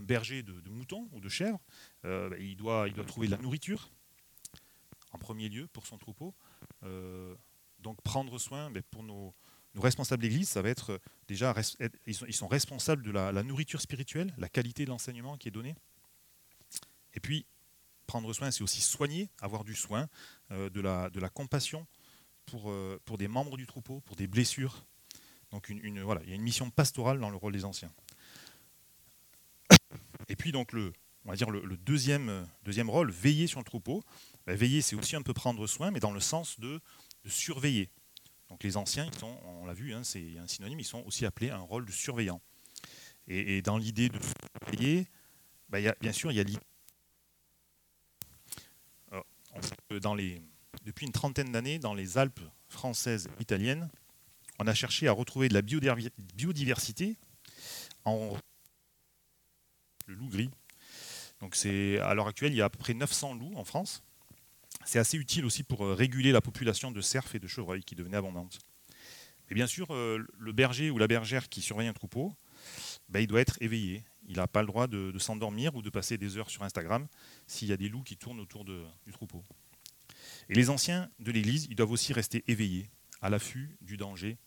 berger 0.01 0.43
de, 0.43 0.69
moutons 0.69 1.07
ou 1.11 1.19
de 1.19 1.29
chèvres, 1.29 1.59
euh, 2.05 2.29
bah, 2.29 2.37
il, 2.39 2.55
doit, 2.55 2.87
il 2.87 2.93
doit 2.93 3.05
trouver 3.05 3.27
de 3.27 3.31
la 3.31 3.37
nourriture 3.37 3.89
en 5.11 5.17
premier 5.17 5.49
lieu 5.49 5.67
pour 5.67 5.85
son 5.85 5.97
troupeau. 5.97 6.33
Euh, 6.83 7.35
donc 7.79 8.01
prendre 8.01 8.37
soin 8.39 8.69
bah, 8.71 8.81
pour 8.91 9.03
nos, 9.03 9.33
responsables 9.75 10.21
d'église, 10.21 10.49
ça 10.49 10.61
va 10.61 10.69
être 10.69 10.93
euh, 10.93 10.99
déjà, 11.27 11.53
ils 12.05 12.13
sont, 12.13 12.47
responsables 12.47 13.03
de 13.03 13.11
la, 13.11 13.43
nourriture 13.43 13.81
spirituelle, 13.81 14.33
la 14.37 14.49
qualité 14.49 14.85
de 14.85 14.89
l'enseignement 14.89 15.37
qui 15.37 15.47
est 15.47 15.51
donné. 15.51 15.75
Et 17.13 17.19
puis, 17.19 17.45
prendre 18.05 18.31
soin, 18.33 18.51
c'est 18.51 18.63
aussi 18.63 18.81
soigner, 18.81 19.29
avoir 19.41 19.63
du 19.63 19.75
soin, 19.75 20.07
de, 20.49 20.79
la, 20.79 21.29
compassion 21.29 21.87
pour, 22.45 22.73
pour 23.05 23.17
des 23.17 23.27
membres 23.27 23.57
du 23.57 23.65
troupeau, 23.65 24.01
pour 24.01 24.15
des 24.15 24.27
blessures. 24.27 24.85
Donc, 25.51 25.69
une, 25.69 26.01
voilà, 26.01 26.21
il 26.23 26.29
y 26.29 26.31
a 26.31 26.35
une 26.35 26.43
mission 26.43 26.69
pastorale 26.69 27.19
dans 27.19 27.29
le 27.29 27.37
rôle 27.37 27.53
des 27.53 27.65
anciens. 27.65 27.91
Et 30.29 30.35
puis, 30.35 30.51
donc, 30.51 30.73
le, 30.73 30.93
on 31.27 31.31
va 31.31 31.35
dire 31.35 31.49
le, 31.49 31.77
deuxième, 31.77 32.47
deuxième 32.63 32.89
rôle, 32.89 33.11
veiller 33.11 33.47
sur 33.47 33.59
le 33.59 33.65
troupeau. 33.65 34.01
Ben, 34.45 34.55
veiller, 34.55 34.81
c'est 34.81 34.95
aussi 34.95 35.15
un 35.17 35.21
peu 35.21 35.33
prendre 35.33 35.67
soin, 35.67 35.91
mais 35.91 35.99
dans 35.99 36.11
le 36.11 36.21
sens 36.21 36.59
de, 36.59 36.79
surveiller. 37.25 37.89
Donc 38.47 38.63
les 38.63 38.77
anciens, 38.77 39.05
ils 39.05 39.19
sont, 39.19 39.37
on 39.43 39.65
l'a 39.65 39.73
vu, 39.73 39.93
hein, 39.93 40.05
c'est 40.05 40.37
un 40.37 40.47
synonyme, 40.47 40.79
ils 40.79 40.85
sont 40.85 41.03
aussi 41.05 41.25
appelés 41.25 41.49
un 41.49 41.59
rôle 41.59 41.85
de 41.85 41.91
surveillant. 41.91 42.41
Et, 43.27 43.61
dans 43.61 43.77
l'idée 43.77 44.07
de 44.07 44.17
surveiller, 44.61 45.07
bah, 45.67 45.79
bien 45.99 46.13
sûr, 46.13 46.31
il 46.31 46.35
y 46.35 46.39
a 46.39 46.43
l'idée. 46.43 46.61
Dans 50.01 50.15
les, 50.15 50.41
depuis 50.85 51.05
une 51.05 51.11
trentaine 51.11 51.51
d'années, 51.51 51.79
dans 51.79 51.93
les 51.93 52.17
Alpes 52.17 52.39
françaises 52.69 53.27
italiennes, 53.41 53.89
on 54.59 54.67
a 54.67 54.73
cherché 54.73 55.09
à 55.09 55.11
retrouver 55.11 55.49
de 55.49 55.53
la 55.53 55.61
biodiversité 55.61 57.17
en 58.05 58.37
le 60.07 60.15
loup 60.15 60.29
gris. 60.29 60.49
Donc 61.39 61.55
à 61.65 62.13
l'heure 62.13 62.27
actuelle, 62.27 62.51
il 62.51 62.57
y 62.57 62.61
a 62.61 62.65
à 62.65 62.69
peu 62.69 62.79
près 62.79 62.93
900 62.93 63.35
loups 63.35 63.53
en 63.55 63.63
France. 63.63 64.03
C'est 64.85 64.99
assez 64.99 65.17
utile 65.17 65.45
aussi 65.45 65.63
pour 65.63 65.85
euh, 65.85 65.93
réguler 65.93 66.31
la 66.31 66.41
population 66.41 66.91
de 66.91 67.01
cerfs 67.01 67.35
et 67.35 67.39
de 67.39 67.47
chevreuils 67.47 67.83
qui 67.83 67.95
devenait 67.95 68.17
abondante. 68.17 68.59
Et 69.49 69.53
bien 69.53 69.67
sûr, 69.67 69.93
euh, 69.93 70.25
le 70.37 70.51
berger 70.51 70.89
ou 70.89 70.97
la 70.97 71.07
bergère 71.07 71.49
qui 71.49 71.61
surveille 71.61 71.87
un 71.87 71.93
troupeau, 71.93 72.33
ben, 73.09 73.19
il 73.19 73.27
doit 73.27 73.41
être 73.41 73.57
éveillé. 73.61 74.03
Il 74.27 74.37
n'a 74.37 74.47
pas 74.47 74.61
le 74.61 74.67
droit 74.67 74.87
de, 74.87 75.17
s'endormir 75.19 75.75
ou 75.75 75.81
de 75.81 75.89
passer 75.89 76.17
des 76.17 76.37
heures 76.37 76.49
sur 76.49 76.63
Instagram 76.63 77.07
s'il 77.45 77.69
y 77.69 77.73
a 77.73 77.77
des 77.77 77.87
loups 77.87 78.03
qui 78.03 78.17
tournent 78.17 78.39
autour 78.39 78.65
du 78.65 79.11
troupeau. 79.13 79.43
Et 80.49 80.53
les 80.53 80.69
anciens 80.69 81.09
de 81.19 81.31
l'Église, 81.31 81.67
ils 81.69 81.75
doivent 81.75 81.91
aussi 81.91 82.11
rester 82.11 82.43
éveillés, 82.47 82.89
à 83.21 83.29
l'affût 83.29 83.77
du 83.81 83.95
danger 83.95 84.37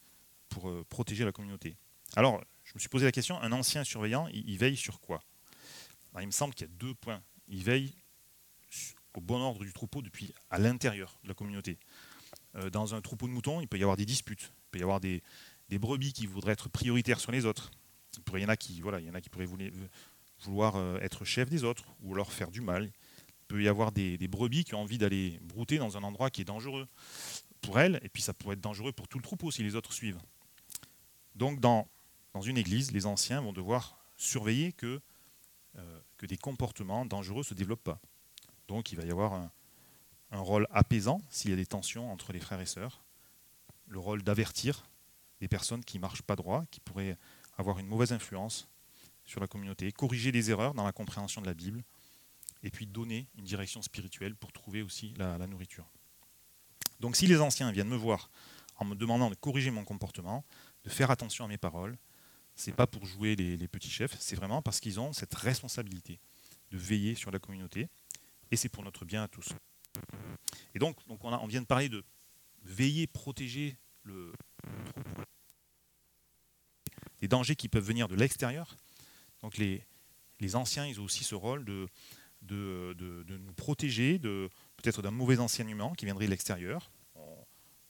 pour 0.48 0.68
euh, 0.68 0.84
protéger 0.88 1.24
la 1.24 1.32
communauté. 1.32 1.76
Alors, 2.16 2.42
je 2.64 2.72
me 2.74 2.80
suis 2.80 2.88
posé 2.88 3.06
la 3.06 3.12
question, 3.12 3.40
un 3.40 3.52
ancien 3.52 3.84
surveillant, 3.84 4.28
il, 4.28 4.58
veille 4.58 4.76
sur 4.76 5.00
quoi? 5.00 5.22
Ben, 6.12 6.22
Il 6.22 6.26
me 6.26 6.32
semble 6.32 6.54
qu'il 6.54 6.66
y 6.66 6.70
a 6.70 6.74
deux 6.74 6.94
points. 6.94 7.22
Il 7.48 7.62
veille 7.62 7.94
au 9.14 9.20
bon 9.20 9.40
ordre 9.40 9.64
du 9.64 9.72
troupeau 9.72 10.02
depuis 10.02 10.32
à 10.50 10.58
l'intérieur 10.58 11.18
de 11.24 11.28
la 11.28 11.34
communauté. 11.34 11.78
Euh, 12.56 12.70
dans 12.70 12.94
un 12.94 13.00
troupeau 13.00 13.26
de 13.26 13.32
moutons, 13.32 13.60
il 13.60 13.68
peut 13.68 13.78
y 13.78 13.82
avoir 13.82 13.96
des 13.96 14.06
disputes, 14.06 14.52
il 14.52 14.70
peut 14.70 14.78
y 14.78 14.82
avoir 14.82 15.00
des, 15.00 15.22
brebis 15.70 16.12
qui 16.12 16.26
voudraient 16.26 16.52
être 16.52 16.68
prioritaires 16.68 17.20
sur 17.20 17.32
les 17.32 17.44
autres. 17.44 17.70
Il, 18.34 18.40
y 18.40 18.44
en 18.44 18.48
a 18.48 18.56
qui, 18.56 18.80
voilà, 18.80 19.00
il 19.00 19.06
y 19.06 19.10
en 19.10 19.14
a 19.14 19.20
qui 19.20 19.28
pourraient 19.28 19.48
vouloir 20.40 20.76
euh, 20.76 20.98
être 21.00 21.24
chef 21.24 21.48
des 21.48 21.64
autres 21.64 21.84
ou 22.02 22.14
leur 22.14 22.32
faire 22.32 22.50
du 22.50 22.60
mal. 22.60 22.84
Il 22.86 23.46
peut 23.46 23.62
y 23.62 23.68
avoir 23.68 23.92
des, 23.92 24.16
brebis 24.28 24.64
qui 24.64 24.74
ont 24.74 24.80
envie 24.80 24.98
d'aller 24.98 25.38
brouter 25.42 25.78
dans 25.78 25.96
un 25.96 26.02
endroit 26.02 26.30
qui 26.30 26.40
est 26.40 26.44
dangereux 26.44 26.86
pour 27.60 27.78
elles, 27.78 28.00
et 28.02 28.08
puis 28.08 28.22
ça 28.22 28.32
pourrait 28.32 28.54
être 28.54 28.60
dangereux 28.60 28.92
pour 28.92 29.06
tout 29.06 29.18
le 29.18 29.22
troupeau 29.22 29.50
si 29.50 29.62
les 29.62 29.76
autres 29.76 29.92
suivent. 29.92 30.20
Donc 31.34 31.60
dans, 31.60 31.88
dans 32.32 32.40
une 32.40 32.58
église, 32.58 32.90
les 32.90 33.06
anciens 33.06 33.40
vont 33.40 33.52
devoir 33.52 33.98
surveiller 34.16 34.72
que, 34.72 35.00
que 36.16 36.26
des 36.26 36.36
comportements 36.36 37.06
dangereux 37.06 37.38
ne 37.38 37.44
se 37.44 37.54
développent 37.54 37.84
pas. 37.84 38.00
Donc 38.68 38.92
il 38.92 38.96
va 38.96 39.04
y 39.04 39.10
avoir 39.10 39.32
un, 39.32 39.50
un 40.30 40.40
rôle 40.40 40.66
apaisant 40.70 41.20
s'il 41.28 41.50
y 41.50 41.54
a 41.54 41.56
des 41.56 41.66
tensions 41.66 42.10
entre 42.12 42.32
les 42.32 42.40
frères 42.40 42.60
et 42.60 42.66
sœurs, 42.66 43.02
le 43.86 43.98
rôle 43.98 44.22
d'avertir 44.22 44.86
des 45.40 45.48
personnes 45.48 45.84
qui 45.84 45.98
ne 45.98 46.02
marchent 46.02 46.22
pas 46.22 46.36
droit, 46.36 46.64
qui 46.70 46.80
pourraient 46.80 47.16
avoir 47.56 47.78
une 47.78 47.86
mauvaise 47.86 48.12
influence 48.12 48.68
sur 49.24 49.40
la 49.40 49.46
communauté, 49.46 49.90
corriger 49.92 50.32
les 50.32 50.50
erreurs 50.50 50.74
dans 50.74 50.84
la 50.84 50.92
compréhension 50.92 51.40
de 51.40 51.46
la 51.46 51.54
Bible, 51.54 51.82
et 52.62 52.70
puis 52.70 52.86
donner 52.86 53.28
une 53.36 53.44
direction 53.44 53.82
spirituelle 53.82 54.34
pour 54.34 54.52
trouver 54.52 54.82
aussi 54.82 55.14
la, 55.16 55.38
nourriture. 55.46 55.86
Donc 57.00 57.16
si 57.16 57.26
les 57.26 57.40
anciens 57.40 57.72
viennent 57.72 57.88
me 57.88 57.96
voir 57.96 58.30
en 58.76 58.84
me 58.84 58.94
demandant 58.94 59.30
de 59.30 59.34
corriger 59.34 59.70
mon 59.70 59.84
comportement, 59.84 60.44
de 60.84 60.90
faire 60.90 61.10
attention 61.10 61.44
à 61.44 61.48
mes 61.48 61.58
paroles, 61.58 61.96
c'est 62.60 62.72
pas 62.72 62.86
pour 62.86 63.06
jouer 63.06 63.36
les, 63.36 63.68
petits 63.68 63.90
chefs, 63.90 64.14
c'est 64.20 64.36
vraiment 64.36 64.60
parce 64.60 64.80
qu'ils 64.80 65.00
ont 65.00 65.14
cette 65.14 65.34
responsabilité 65.34 66.20
de 66.70 66.76
veiller 66.76 67.14
sur 67.14 67.30
la 67.30 67.38
communauté, 67.38 67.88
et 68.50 68.56
c'est 68.56 68.68
pour 68.68 68.84
notre 68.84 69.06
bien 69.06 69.22
à 69.22 69.28
tous. 69.28 69.48
Et 70.74 70.78
donc, 70.78 70.96
on, 71.08 71.46
vient 71.46 71.62
de 71.62 71.66
parler 71.66 71.88
de 71.88 72.04
veiller, 72.62 73.06
protéger 73.06 73.76
le, 74.02 74.32
des 77.20 77.28
dangers 77.28 77.56
qui 77.56 77.68
peuvent 77.68 77.84
venir 77.84 78.08
de 78.08 78.14
l'extérieur. 78.14 78.76
Donc 79.40 79.56
les, 79.56 79.86
anciens, 80.54 80.86
ils 80.86 81.00
ont 81.00 81.04
aussi 81.04 81.24
ce 81.24 81.34
rôle 81.34 81.64
de, 81.64 81.88
nous 82.42 83.54
protéger 83.54 84.18
peut-être 84.18 85.00
d'un 85.00 85.10
mauvais 85.10 85.38
enseignement 85.38 85.94
qui 85.94 86.04
viendrait 86.04 86.26
de 86.26 86.30
l'extérieur. 86.30 86.90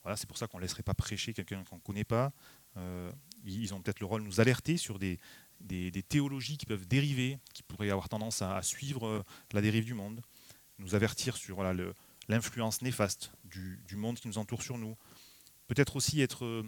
Voilà, 0.03 0.17
c'est 0.17 0.27
pour 0.27 0.39
ça 0.39 0.47
qu'on 0.47 0.59
ne 0.59 0.63
laisserait 0.63 0.83
pas 0.83 0.95
prêcher 0.95 1.35
quelqu'un 1.35 1.63
qu'on 1.65 1.77
ne 1.77 1.81
connaît 1.81 2.05
pas. 2.05 2.33
Euh, 2.77 3.13
ils 3.45 3.75
ont 3.75 3.81
peut-être 3.81 4.01
le 4.01 4.07
rôle 4.07 4.23
de 4.23 4.27
nous 4.27 4.41
alerter 4.41 4.77
sur 4.77 4.99
des, 4.99 5.19
théologies 6.09 6.59
qui 6.59 6.67
peuvent 6.67 6.87
dériver, 6.87 7.39
qui 7.55 7.63
pourraient 7.63 7.91
avoir 7.91 8.09
tendance 8.09 8.43
à, 8.43 8.63
suivre 8.63 9.07
euh, 9.07 9.23
la 9.53 9.61
dérive 9.61 9.85
du 9.85 9.95
monde, 9.95 10.21
nous 10.79 10.95
avertir 10.95 11.37
sur 11.37 11.63
l'influence 12.29 12.83
néfaste 12.83 13.33
du, 13.45 13.97
monde 13.97 14.19
qui 14.19 14.29
nous 14.29 14.39
entoure 14.39 14.63
sur 14.63 14.79
nous. 14.79 14.97
Peut-être 15.67 15.97
aussi 15.97 16.21
être, 16.21 16.65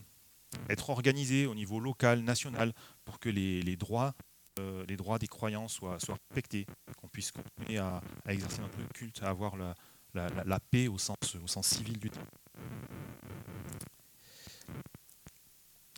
être 0.68 0.90
organisé 0.90 1.46
au 1.46 1.54
niveau 1.54 1.80
local, 1.80 2.20
national, 2.20 2.72
pour 3.04 3.18
que 3.18 3.28
les, 3.28 3.76
droits 3.76 4.14
euh, 4.58 4.84
les 4.86 4.96
droits 4.96 5.18
des 5.18 5.28
croyants 5.28 5.68
soient, 5.68 5.96
respectés, 6.30 6.66
qu'on 6.98 7.08
puisse 7.08 7.32
continuer 7.32 7.78
à, 7.78 8.02
exercer 8.28 8.60
notre 8.60 8.86
culte, 8.92 9.22
à 9.22 9.30
avoir 9.30 9.56
la, 9.56 9.74
la, 10.14 10.60
paix 10.60 10.88
au 10.88 10.98
sens, 10.98 11.16
au 11.42 11.46
sens 11.46 11.66
civil 11.66 11.98
du 11.98 12.10
terme. 12.10 12.26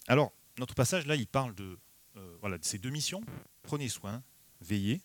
Alors, 0.07 0.33
notre 0.59 0.75
passage 0.75 1.07
là, 1.07 1.17
il 1.17 1.27
parle 1.27 1.55
de, 1.55 1.79
euh, 2.17 2.59
de 2.59 2.65
ces 2.65 2.79
deux 2.79 2.91
missions. 2.91 3.23
Prenez 3.63 3.89
soin, 3.89 4.23
veillez. 4.61 5.01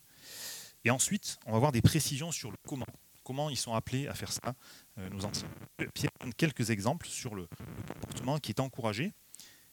Et 0.84 0.90
ensuite, 0.90 1.38
on 1.46 1.52
va 1.52 1.58
voir 1.58 1.72
des 1.72 1.82
précisions 1.82 2.32
sur 2.32 2.50
le 2.50 2.56
comment. 2.66 2.86
Comment 3.22 3.50
ils 3.50 3.56
sont 3.56 3.74
appelés 3.74 4.08
à 4.08 4.14
faire 4.14 4.32
ça, 4.32 4.54
euh, 4.98 5.08
nous 5.10 5.24
anciens. 5.24 5.48
Pierre 5.94 6.10
donne 6.20 6.34
quelques 6.34 6.70
exemples 6.70 7.06
sur 7.06 7.34
le, 7.34 7.46
comportement 7.86 8.38
qui 8.38 8.50
est 8.50 8.60
encouragé. 8.60 9.12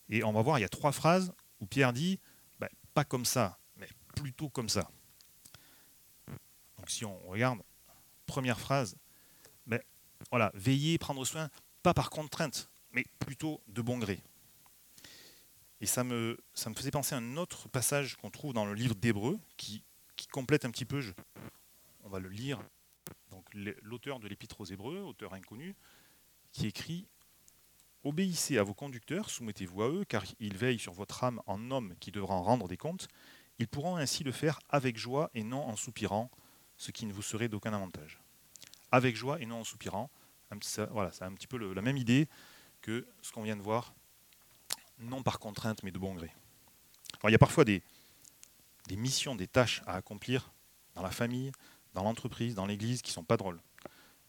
Et 0.10 0.24
on 0.24 0.32
va 0.32 0.42
voir, 0.42 0.60
il 0.60 0.62
y 0.62 0.66
a 0.66 0.70
trois 0.70 0.92
phrases 0.92 1.34
où 1.60 1.66
Pierre 1.66 1.92
dit 1.92 2.20
ben, 2.60 2.70
pas 2.94 3.04
comme 3.04 3.26
ça, 3.26 3.58
plutôt 4.16 4.50
comme 4.50 4.70
ça. 4.70 4.90
Donc 6.78 6.90
si 6.90 7.06
on 7.06 7.18
regarde, 7.28 7.60
première 8.26 8.60
phrase, 8.60 8.96
ben, 9.66 9.82
voilà, 10.30 10.52
veiller, 10.54 10.98
prendre 10.98 11.24
soin, 11.26 11.50
pas 11.84 11.94
par 11.94 12.10
contrainte, 12.10 12.70
mais 12.92 13.06
plutôt 13.20 13.62
de 13.68 13.82
bon 13.82 13.98
gré. 13.98 14.22
Et 15.80 15.86
ça 15.86 16.04
me, 16.04 16.38
faisait 16.76 16.92
penser 16.92 17.16
à 17.16 17.20
un 17.20 17.38
autre 17.38 17.70
passage 17.70 18.16
qu'on 18.16 18.32
trouve 18.32 18.54
dans 18.54 18.66
le 18.66 18.74
livre 18.74 18.96
d'Hébreu, 18.96 19.40
qui, 19.58 19.84
complète 20.32 20.66
un 20.66 20.72
petit 20.72 20.86
peu, 20.86 21.02
on 22.04 22.10
va 22.10 22.20
le 22.20 22.30
lire, 22.30 22.60
donc 23.30 23.46
l'auteur 23.84 24.20
de 24.20 24.28
l'Épître 24.28 24.60
aux 24.62 24.66
Hébreux, 24.66 25.00
auteur 25.00 25.34
inconnu, 25.34 25.76
qui 26.52 26.68
écrit 26.68 27.08
Obéissez 28.04 28.58
à 28.58 28.64
vos 28.64 28.74
conducteurs, 28.74 29.30
soumettez-vous 29.30 29.84
à 29.84 29.90
eux, 29.90 30.06
car 30.06 30.24
ils 30.40 30.56
veillent 30.56 30.80
sur 30.80 30.94
votre 30.94 31.24
âme 31.24 31.42
en 31.46 31.72
homme 31.72 31.94
qui 32.00 32.12
devra 32.12 32.36
en 32.36 32.42
rendre 32.42 32.68
des 32.68 32.78
comptes. 32.78 33.08
Ils 33.60 33.68
pourront 33.68 33.98
ainsi 33.98 34.24
le 34.24 34.32
faire 34.32 34.60
avec 34.70 34.98
joie 34.98 35.30
et 35.34 35.44
non 35.44 35.64
en 35.64 35.76
soupirant, 35.76 36.32
ce 36.78 36.92
qui 36.92 37.06
ne 37.06 37.14
vous 37.14 37.22
serait 37.22 37.50
d'aucun 37.50 37.74
avantage. 37.74 38.20
Avec 38.92 39.16
joie 39.16 39.42
et 39.42 39.46
non 39.46 39.60
en 39.60 39.64
soupirant, 39.64 40.10
voilà, 40.92 41.12
c'est 41.12 41.24
un 41.24 41.34
petit 41.34 41.48
peu 41.48 41.58
la 41.74 41.82
même 41.82 41.98
idée 41.98 42.30
que 42.82 43.08
ce 43.22 43.32
qu'on 43.32 43.44
vient 43.44 43.58
de 43.58 43.62
voir, 43.62 43.94
non 45.00 45.24
par 45.24 45.40
contrainte 45.40 45.84
mais 45.84 45.92
de 45.92 46.00
bon 46.00 46.14
gré. 46.16 46.32
il 47.24 47.32
y 47.32 47.36
a 47.36 47.40
parfois 47.40 47.64
des, 47.66 47.84
missions, 48.92 49.36
des 49.36 49.48
tâches 49.48 49.82
à 49.86 49.96
accomplir 49.96 50.52
dans 50.96 51.02
la 51.02 51.12
famille, 51.12 51.52
dans 51.94 52.04
l'entreprise, 52.04 52.56
dans 52.56 52.66
l'église 52.66 53.02
qui 53.02 53.12
sont 53.12 53.24
pas 53.24 53.38
drôles. 53.38 53.62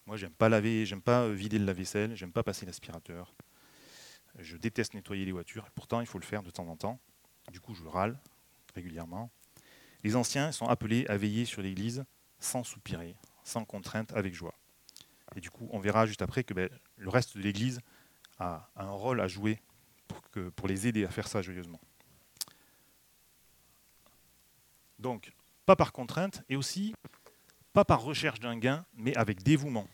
Moi, 0.05 0.17
j'aime 0.17 0.33
pas 0.33 0.49
laver, 0.49 0.85
j'aime 0.85 1.01
pas 1.01 1.29
vider 1.29 1.59
le 1.59 1.65
lave-vaisselle, 1.65 2.15
j'aime 2.15 2.31
pas 2.31 2.43
passer 2.43 2.65
l'aspirateur. 2.65 3.33
Je 4.37 4.57
déteste 4.57 4.93
nettoyer 4.93 5.25
les 5.25 5.31
voitures. 5.31 5.69
Pourtant, 5.75 6.01
il 6.01 6.07
faut 6.07 6.19
le 6.19 6.25
faire 6.25 6.43
de 6.43 6.49
temps 6.49 6.67
en 6.67 6.75
temps. 6.75 6.99
Du 7.51 7.59
coup, 7.59 7.75
je 7.75 7.83
râle, 7.83 8.19
régulièrement. 8.75 9.31
Les 10.03 10.15
anciens 10.15 10.51
sont 10.51 10.67
appelés 10.67 11.05
à 11.07 11.17
veiller 11.17 11.45
sur 11.45 11.61
l'Église 11.61 12.05
sans 12.39 12.63
soupirer, 12.63 13.15
sans 13.43 13.65
contrainte, 13.65 14.13
avec 14.13 14.33
joie. 14.33 14.55
Et 15.35 15.41
du 15.41 15.49
coup, 15.51 15.67
on 15.71 15.79
verra 15.79 16.05
juste 16.05 16.21
après 16.21 16.43
que 16.43 16.53
ben, 16.53 16.69
le 16.97 17.09
reste 17.09 17.37
de 17.37 17.41
l'Église 17.41 17.81
a, 18.39 18.69
un 18.75 18.89
rôle 18.89 19.21
à 19.21 19.27
jouer 19.27 19.61
pour 20.55 20.67
les 20.67 20.87
aider 20.87 21.05
à 21.05 21.09
faire 21.09 21.27
ça 21.27 21.41
joyeusement. 21.41 21.79
Donc, 24.99 25.33
pas 25.65 25.75
par 25.75 25.91
contrainte 25.91 26.43
et 26.49 26.55
aussi 26.55 26.93
pas 27.73 27.85
par 27.85 28.01
recherche 28.01 28.39
d'un 28.39 28.57
gain, 28.57 28.85
mais 28.93 29.15
avec 29.15 29.43
dévouement. 29.43 29.87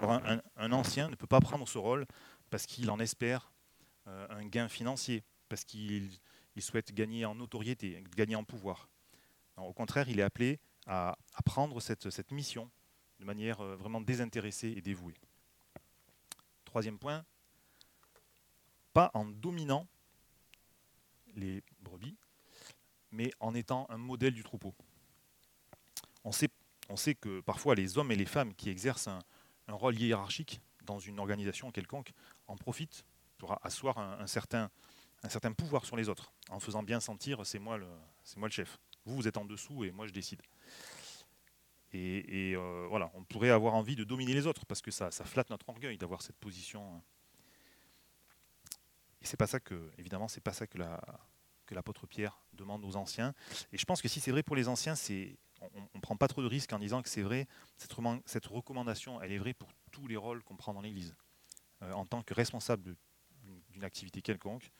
un, 0.00 0.72
ancien 0.72 1.08
ne 1.08 1.14
peut 1.14 1.26
pas 1.26 1.40
prendre 1.40 1.68
ce 1.68 1.78
rôle 1.78 2.06
parce 2.50 2.66
qu'il 2.66 2.90
en 2.90 2.98
espère 2.98 3.52
euh, 4.06 4.26
un 4.30 4.46
gain 4.46 4.68
financier, 4.68 5.22
parce 5.48 5.64
qu'il 5.64 6.10
il 6.56 6.62
souhaite 6.62 6.92
gagner 6.92 7.24
en 7.24 7.36
notoriété, 7.36 8.02
gagner 8.16 8.34
en 8.34 8.42
pouvoir. 8.42 8.88
au 9.56 9.72
contraire, 9.72 10.08
il 10.08 10.18
est 10.18 10.24
appelé 10.24 10.58
à, 10.86 11.16
prendre 11.44 11.80
cette, 11.80 12.10
cette, 12.10 12.32
mission 12.32 12.70
de 13.20 13.24
manière 13.24 13.60
euh, 13.60 13.76
vraiment 13.76 14.00
désintéressée 14.00 14.74
et 14.76 14.80
dévouée. 14.80 15.14
Troisième 16.64 16.98
point, 16.98 17.24
pas 18.98 19.12
en 19.14 19.24
dominant 19.24 19.86
les 21.36 21.62
brebis, 21.78 22.16
mais 23.12 23.30
en 23.38 23.54
étant 23.54 23.86
un 23.90 23.96
modèle 23.96 24.34
du 24.34 24.42
troupeau. 24.42 24.74
On 26.24 26.32
sait, 26.32 26.48
on 26.88 26.96
sait 26.96 27.14
que 27.14 27.40
parfois 27.42 27.76
les 27.76 27.96
hommes 27.96 28.10
et 28.10 28.16
les 28.16 28.26
femmes 28.26 28.52
qui 28.56 28.70
exercent 28.70 29.06
un, 29.06 29.20
rôle 29.68 29.96
hiérarchique 29.96 30.60
dans 30.84 30.98
une 30.98 31.20
organisation 31.20 31.70
quelconque 31.70 32.10
en 32.48 32.56
profitent 32.56 33.04
pour 33.36 33.56
asseoir 33.64 33.98
un 33.98 34.26
certain 34.26 34.68
un 35.22 35.28
certain 35.28 35.52
pouvoir 35.52 35.84
sur 35.84 35.96
les 35.96 36.08
autres, 36.08 36.32
en 36.50 36.58
faisant 36.58 36.82
bien 36.82 36.98
sentir 36.98 37.46
c'est 37.46 37.60
moi, 37.60 37.78
le, 37.78 37.86
moi 38.36 38.48
le 38.48 38.52
chef. 38.52 38.80
Vous, 39.04 39.14
vous 39.14 39.28
êtes 39.28 39.36
en 39.36 39.44
dessous 39.44 39.84
et 39.84 39.92
moi 39.92 40.08
je 40.08 40.12
décide. 40.12 40.42
Et, 41.92 42.54
euh, 42.56 42.86
voilà, 42.88 43.12
on 43.14 43.22
pourrait 43.22 43.50
avoir 43.50 43.74
envie 43.74 43.94
de 43.94 44.02
dominer 44.02 44.34
les 44.34 44.48
autres 44.48 44.66
parce 44.66 44.82
que 44.82 44.90
ça, 44.90 45.12
ça 45.12 45.24
flatte 45.24 45.50
notre 45.50 45.68
orgueil 45.68 45.98
d'avoir 45.98 46.20
cette 46.20 46.36
position. 46.38 47.00
Et 49.22 49.26
c'est 49.26 49.36
pas 49.36 49.46
ça 49.46 49.60
que, 49.60 49.90
évidemment, 49.98 50.28
c'est 50.28 50.40
pas 50.40 50.52
ça 50.52 50.66
que 50.66 50.78
la, 50.78 51.00
que 51.66 51.74
l'apôtre 51.74 52.06
Pierre 52.06 52.40
demande 52.52 52.84
aux 52.84 52.96
anciens. 52.96 53.34
Et 53.72 53.78
je 53.78 53.84
pense 53.84 54.02
que 54.02 54.08
si 54.08 54.20
c'est 54.20 54.30
vrai 54.30 54.42
pour 54.42 54.56
les 54.56 54.68
anciens, 54.68 54.94
on 55.60 55.80
ne 55.94 56.00
prend 56.00 56.16
pas 56.16 56.28
trop 56.28 56.42
de 56.42 56.46
risques 56.46 56.72
en 56.72 56.78
disant 56.78 57.02
que 57.02 57.08
c'est 57.08 57.22
vrai. 57.22 57.46
Cette, 57.76 57.94
cette, 58.26 58.46
recommandation, 58.46 59.20
elle 59.22 59.32
est 59.32 59.38
vraie 59.38 59.54
pour 59.54 59.68
tous 59.92 60.06
les 60.06 60.16
rôles 60.16 60.42
qu'on 60.42 60.56
prend 60.56 60.74
dans 60.74 60.80
l'Église. 60.80 61.14
Euh, 61.82 61.92
en 61.92 62.06
tant 62.06 62.22
que 62.22 62.34
responsable 62.34 62.96
d'une 63.70 63.84
activité 63.84 64.20
quelconque, 64.20 64.72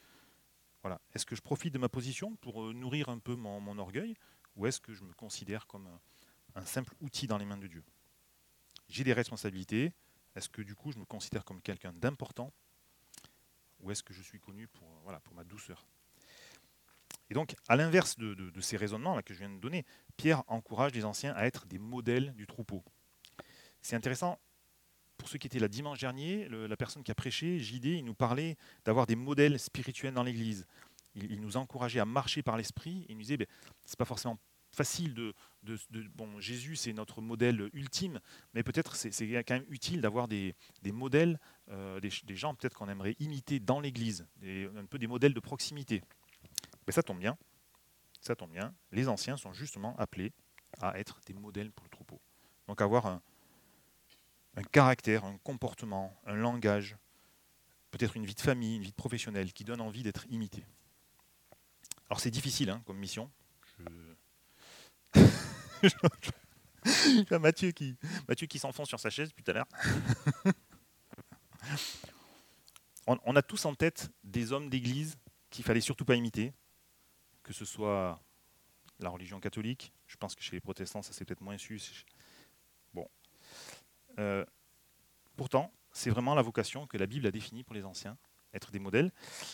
voilà. 0.83 1.01
Est-ce 1.15 1.27
que 1.27 1.37
je 1.37 1.43
profite 1.43 1.75
de 1.75 1.79
ma 1.79 1.89
position 1.89 2.37
pour 2.37 2.65
euh, 2.65 2.73
nourrir 2.73 3.09
un 3.09 3.19
peu 3.19 3.35
mon, 3.35 3.79
orgueil 3.79 4.15
ou 4.57 4.67
est-ce 4.67 4.81
que 4.81 4.95
je 4.95 5.05
me 5.05 5.13
considère 5.13 5.67
comme 5.67 5.89
un, 6.55 6.65
simple 6.65 6.95
outil 7.01 7.27
dans 7.27 7.39
les 7.39 7.45
mains 7.45 7.57
de 7.57 7.67
Dieu? 7.67 7.85
J'ai 8.89 9.05
des 9.05 9.13
responsabilités. 9.13 9.93
Est-ce 10.35 10.49
que 10.49 10.63
du 10.63 10.75
coup 10.75 10.93
je 10.93 10.99
me 10.99 11.05
considère 11.05 11.45
comme 11.45 11.61
quelqu'un 11.61 11.93
d'important? 11.93 12.53
Ou 13.81 13.91
est-ce 13.91 14.03
que 14.03 14.13
je 14.13 14.23
suis 14.23 14.41
connu 14.41 14.67
pour, 14.69 14.89
euh, 14.89 15.01
voilà, 15.03 15.21
pour 15.21 15.35
ma 15.35 15.45
douceur 15.45 15.87
Et 17.31 17.35
donc, 17.35 17.55
à 17.69 17.77
l'inverse 17.77 18.19
de, 18.19 18.61
ces 18.61 18.77
raisonnements 18.77 19.21
que 19.23 19.35
je 19.35 19.39
viens 19.39 19.51
de 19.51 19.59
donner, 19.59 19.85
Pierre 20.17 20.43
encourage 20.47 20.93
les 20.93 21.05
anciens 21.05 21.33
à 21.35 21.45
être 21.45 21.67
des 21.67 21.79
modèles 21.79 22.35
du 22.35 22.47
troupeau. 22.47 22.83
C'est 23.81 23.97
intéressant, 23.97 24.39
pour 25.17 25.29
ceux 25.29 25.39
qui 25.39 25.47
étaient 25.47 25.59
là 25.59 25.69
dimanche 25.69 26.01
dernier, 26.01 26.49
la 26.49 26.77
personne 26.77 27.03
qui 27.03 27.11
a 27.11 27.15
prêché, 27.15 27.59
JD, 27.59 27.87
il 27.87 28.05
nous 28.05 28.15
parlait 28.15 28.57
d'avoir 28.85 29.07
des 29.07 29.17
modèles 29.17 29.59
spirituels 29.59 30.15
dans 30.15 30.23
l'Église. 30.23 30.67
Il, 31.15 31.41
nous 31.41 31.57
encourageait 31.57 32.01
à 32.01 32.05
marcher 32.05 32.43
par 32.43 32.57
l'Esprit. 32.57 33.05
Il 33.09 33.17
nous 33.17 33.23
disait, 33.23 33.37
ben, 33.37 33.47
c'est 33.85 33.99
pas 33.99 34.05
forcément 34.05 34.39
facile 34.71 35.15
de, 35.15 35.35
bon 36.15 36.41
Jésus 36.41 36.77
c'est 36.77 36.93
notre 36.93 37.21
modèle 37.21 37.69
ultime 37.73 38.21
mais 38.55 38.63
peut-être 38.63 38.97
c'est, 38.97 39.11
quand 39.45 39.55
même 39.55 39.67
utile 39.69 40.01
d'avoir 40.01 40.29
des, 40.29 40.55
modèles 40.85 41.39
euh, 41.71 42.01
des, 42.01 42.37
gens 42.37 42.55
peut-être 42.55 42.75
qu'on 42.75 42.89
aimerait 42.89 43.17
imiter 43.19 43.61
dans 43.61 43.81
l'église 43.81 44.27
un 44.43 44.87
peu 44.87 44.99
des 44.99 45.07
modèles 45.07 45.35
de 45.35 45.41
proximité 45.41 46.03
Mais 46.87 46.93
ça 46.93 47.03
tombe 47.03 47.19
bien, 47.19 47.37
ça 48.21 48.37
tombe 48.37 48.53
bien, 48.53 48.75
les 48.93 49.09
anciens 49.09 49.37
sont 49.37 49.53
justement 49.53 49.97
appelés 49.97 50.33
à 50.81 50.99
être 50.99 51.21
des 51.27 51.35
modèles 51.35 51.73
pour 51.73 51.85
le 51.85 51.91
troupeau. 51.91 52.21
Donc 52.67 52.81
avoir 52.81 53.07
un, 53.07 53.23
caractère, 54.73 55.25
un 55.25 55.39
comportement, 55.39 56.21
un 56.27 56.35
langage, 56.35 56.97
peut-être 57.91 58.17
une 58.17 58.27
vie 58.27 58.35
de 58.35 58.41
famille, 58.41 58.77
une 58.77 58.83
vie 58.83 58.93
professionnelle 58.93 59.53
qui 59.53 59.65
donne 59.65 59.81
envie 59.81 60.03
d'être 60.03 60.27
imité. 60.31 60.65
Alors 62.11 62.21
c'est 62.21 62.31
difficile 62.31 62.71
hein, 62.71 62.83
comme 62.87 62.99
mission. 62.99 63.31
Je... 63.79 63.85
Mathieu 67.31 67.71
qui, 67.73 68.59
s'enfonce 68.59 68.89
sur 68.89 69.01
sa 69.01 69.11
chaise 69.11 69.29
depuis 69.29 69.43
tout 69.43 69.51
à 69.51 69.55
l'heure. 69.55 69.69
on, 73.07 73.37
a 73.37 73.43
tous 73.43 73.65
en 73.65 73.75
tête 73.75 74.11
des 74.25 74.53
hommes 74.53 74.69
d'église 74.69 75.19
qu'il 75.51 75.65
fallait 75.65 75.81
surtout 75.81 76.05
pas 76.05 76.15
imiter, 76.15 76.53
que 77.43 77.53
ce 77.53 77.65
soit 77.65 78.21
la 79.01 79.09
religion 79.11 79.41
catholique. 79.41 79.93
Je 80.07 80.17
pense 80.17 80.35
que 80.35 80.43
chez 80.43 80.57
les 80.57 80.61
protestants, 80.61 81.03
ça 81.03 81.13
c'est 81.13 81.25
peut-être 81.25 81.41
moins 81.41 81.59
su. 81.59 81.81
Bon. 82.95 83.09
Euh, 84.19 84.45
pourtant, 85.37 85.73
c'est 85.93 86.11
vraiment 86.11 86.35
la 86.35 86.43
vocation 86.43 86.87
que 86.87 86.97
la 86.97 87.07
Bible 87.07 87.27
a 87.27 87.31
définie 87.31 87.65
pour 87.65 87.75
les 87.75 87.85
anciens, 87.85 88.17
être 88.53 88.71
des 88.71 88.79
modèles. 88.79 89.13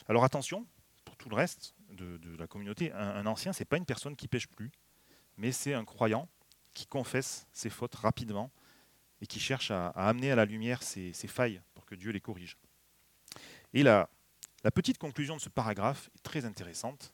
Alors 0.09 0.25
attention, 0.25 0.66
pour 1.04 1.16
tout 1.16 1.28
le 1.28 1.37
reste 1.37 1.75
de, 1.90 2.16
de 2.16 2.37
la 2.37 2.47
communauté, 2.47 2.93
un, 2.93 2.99
un 2.99 3.26
ancien, 3.26 3.52
c'est 3.52 3.64
pas 3.64 3.76
une 3.76 3.87
personne 3.87 4.16
qui 4.16 4.28
pêche 4.28 4.49
plus, 4.49 4.73
mais 5.37 5.53
c'est 5.53 5.75
un 5.75 5.85
croyant 5.85 6.29
qui 6.73 6.87
confesse 6.87 7.47
ses 7.53 7.71
fautes 7.71 7.95
rapidement 7.95 8.50
et 9.21 9.26
qui 9.26 9.41
cherche 9.41 9.71
à, 9.71 9.88
amener 9.91 10.31
à 10.31 10.37
la 10.37 10.45
lumière 10.45 10.83
ses, 10.83 11.12
failles 11.12 11.62
pour 11.75 11.87
que 11.87 11.95
Dieu 11.95 12.11
les 12.11 12.21
corrige. 12.21 12.59
Et 13.73 13.83
la, 13.83 14.09
petite 14.75 14.99
conclusion 14.99 15.37
de 15.37 15.41
ce 15.41 15.49
paragraphe 15.49 16.11
est 16.14 16.23
très 16.23 16.45
intéressante. 16.45 17.12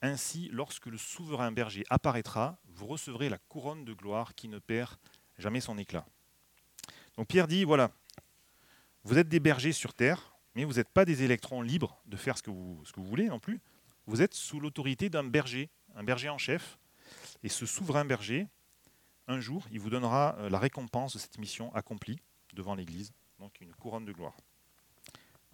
Ainsi, 0.00 0.48
lorsque 0.52 0.86
le 0.86 0.98
souverain 0.98 1.50
berger 1.50 1.84
apparaîtra, 1.90 2.58
vous 2.66 2.86
recevrez 2.86 3.28
la 3.28 3.38
couronne 3.38 3.84
de 3.84 3.92
gloire 3.92 4.34
qui 4.34 4.48
ne 4.48 4.58
perd 4.58 4.96
jamais 5.38 5.60
son 5.60 5.76
éclat. 5.76 6.06
Donc 7.16 7.26
Pierre 7.26 7.48
dit, 7.48 7.64
voilà, 7.64 7.90
vous 9.02 9.18
êtes 9.18 9.28
des 9.28 9.40
bergers 9.40 9.72
sur 9.72 9.92
terre, 9.92 10.36
mais 10.54 10.64
vous 10.64 10.74
n'êtes 10.74 10.88
pas 10.88 11.04
des 11.04 11.22
électrons 11.22 11.62
libres 11.62 12.00
de 12.06 12.16
faire 12.16 12.38
ce 12.38 12.42
que 12.42 12.50
vous 12.50 12.84
voulez 12.96 13.26
non 13.26 13.40
plus. 13.40 13.60
Vous 14.06 14.22
êtes 14.22 14.34
sous 14.34 14.60
l'autorité 14.60 15.10
d'un 15.10 15.24
berger, 15.24 15.68
un 15.94 16.02
berger 16.02 16.28
en 16.28 16.38
chef. 16.38 16.78
Et 17.42 17.48
ce 17.48 17.66
souverain 17.66 18.04
berger, 18.04 18.48
un 19.26 19.40
jour, 19.40 19.66
il 19.70 19.80
vous 19.80 19.90
donnera 19.90 20.36
euh, 20.38 20.48
la 20.48 20.58
récompense 20.58 21.12
de 21.12 21.18
cette 21.18 21.38
mission 21.38 21.74
accomplie 21.74 22.20
devant 22.54 22.74
l'Église, 22.74 23.12
donc 23.38 23.60
une 23.60 23.74
couronne 23.74 24.04
de 24.04 24.12
gloire. 24.12 24.36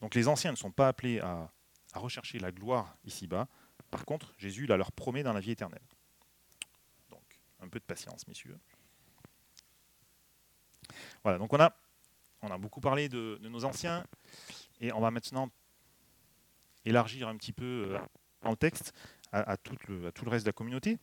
Donc 0.01 0.15
les 0.15 0.29
anciens 0.29 0.53
ne 0.53 0.57
sont 0.57 0.71
pas 0.71 0.89
appelés 0.89 1.21
à, 1.21 1.51
rechercher 1.95 2.41
la 2.41 2.51
gloire 2.51 2.97
ici-bas. 3.05 3.47
Par 3.93 4.05
contre, 4.05 4.35
Jésus 4.37 4.67
la 4.67 4.77
leur 4.77 4.91
promet 4.91 5.23
dans 5.23 5.33
la 5.33 5.39
vie 5.39 5.53
éternelle. 5.53 5.87
Donc, 7.09 7.41
un 7.61 7.69
peu 7.69 7.79
de 7.79 7.85
patience, 7.85 8.27
messieurs. 8.27 8.59
Voilà, 11.23 11.39
donc 11.39 11.53
on 11.53 11.61
a, 11.61 11.73
beaucoup 12.59 12.81
parlé 12.81 13.09
de, 13.09 13.39
nos 13.43 13.65
anciens, 13.65 14.05
et 14.81 14.93
on 14.93 15.01
va 15.01 15.13
maintenant 15.13 15.51
élargir 16.85 17.29
un 17.29 17.37
petit 17.37 17.53
peu 17.53 17.95
euh, 17.95 17.99
dans 18.43 18.51
le 18.51 18.57
texte 18.57 18.93
à, 19.35 19.57
tout 19.57 19.77
le 19.89 20.31
reste 20.31 20.45
de 20.45 20.49
la 20.49 20.53
communauté. 20.53 20.99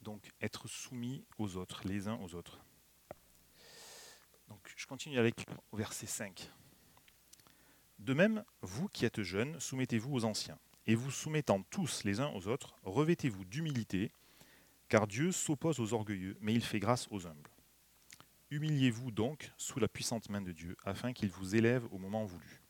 Donc, 0.00 0.30
être 0.40 0.68
soumis 0.68 1.24
aux 1.38 1.56
autres, 1.56 1.82
les 1.86 2.08
uns 2.08 2.18
aux 2.20 2.34
autres. 2.34 2.60
Donc, 4.48 4.72
je 4.76 4.86
continue 4.86 5.18
avec 5.18 5.46
au 5.72 5.76
verset 5.76 6.06
5. 6.06 6.50
De 7.98 8.14
même, 8.14 8.44
vous 8.62 8.88
qui 8.88 9.04
êtes 9.04 9.22
jeunes, 9.22 9.58
soumettez-vous 9.60 10.14
aux 10.14 10.24
anciens. 10.24 10.58
Et 10.86 10.94
vous 10.94 11.10
soumettant 11.10 11.62
tous 11.70 12.04
les 12.04 12.20
uns 12.20 12.28
aux 12.34 12.48
autres, 12.48 12.76
revêtez-vous 12.82 13.44
d'humilité, 13.46 14.12
car 14.88 15.06
Dieu 15.06 15.32
s'oppose 15.32 15.80
aux 15.80 15.94
orgueilleux, 15.94 16.36
mais 16.40 16.52
il 16.52 16.62
fait 16.62 16.80
grâce 16.80 17.08
aux 17.10 17.26
humbles. 17.26 17.50
Humiliez-vous 18.50 19.10
donc 19.10 19.50
sous 19.56 19.80
la 19.80 19.88
puissante 19.88 20.28
main 20.28 20.42
de 20.42 20.52
Dieu, 20.52 20.76
afin 20.84 21.14
qu'il 21.14 21.30
vous 21.30 21.56
élève 21.56 21.86
au 21.90 21.98
moment 21.98 22.24
voulu. 22.24 22.63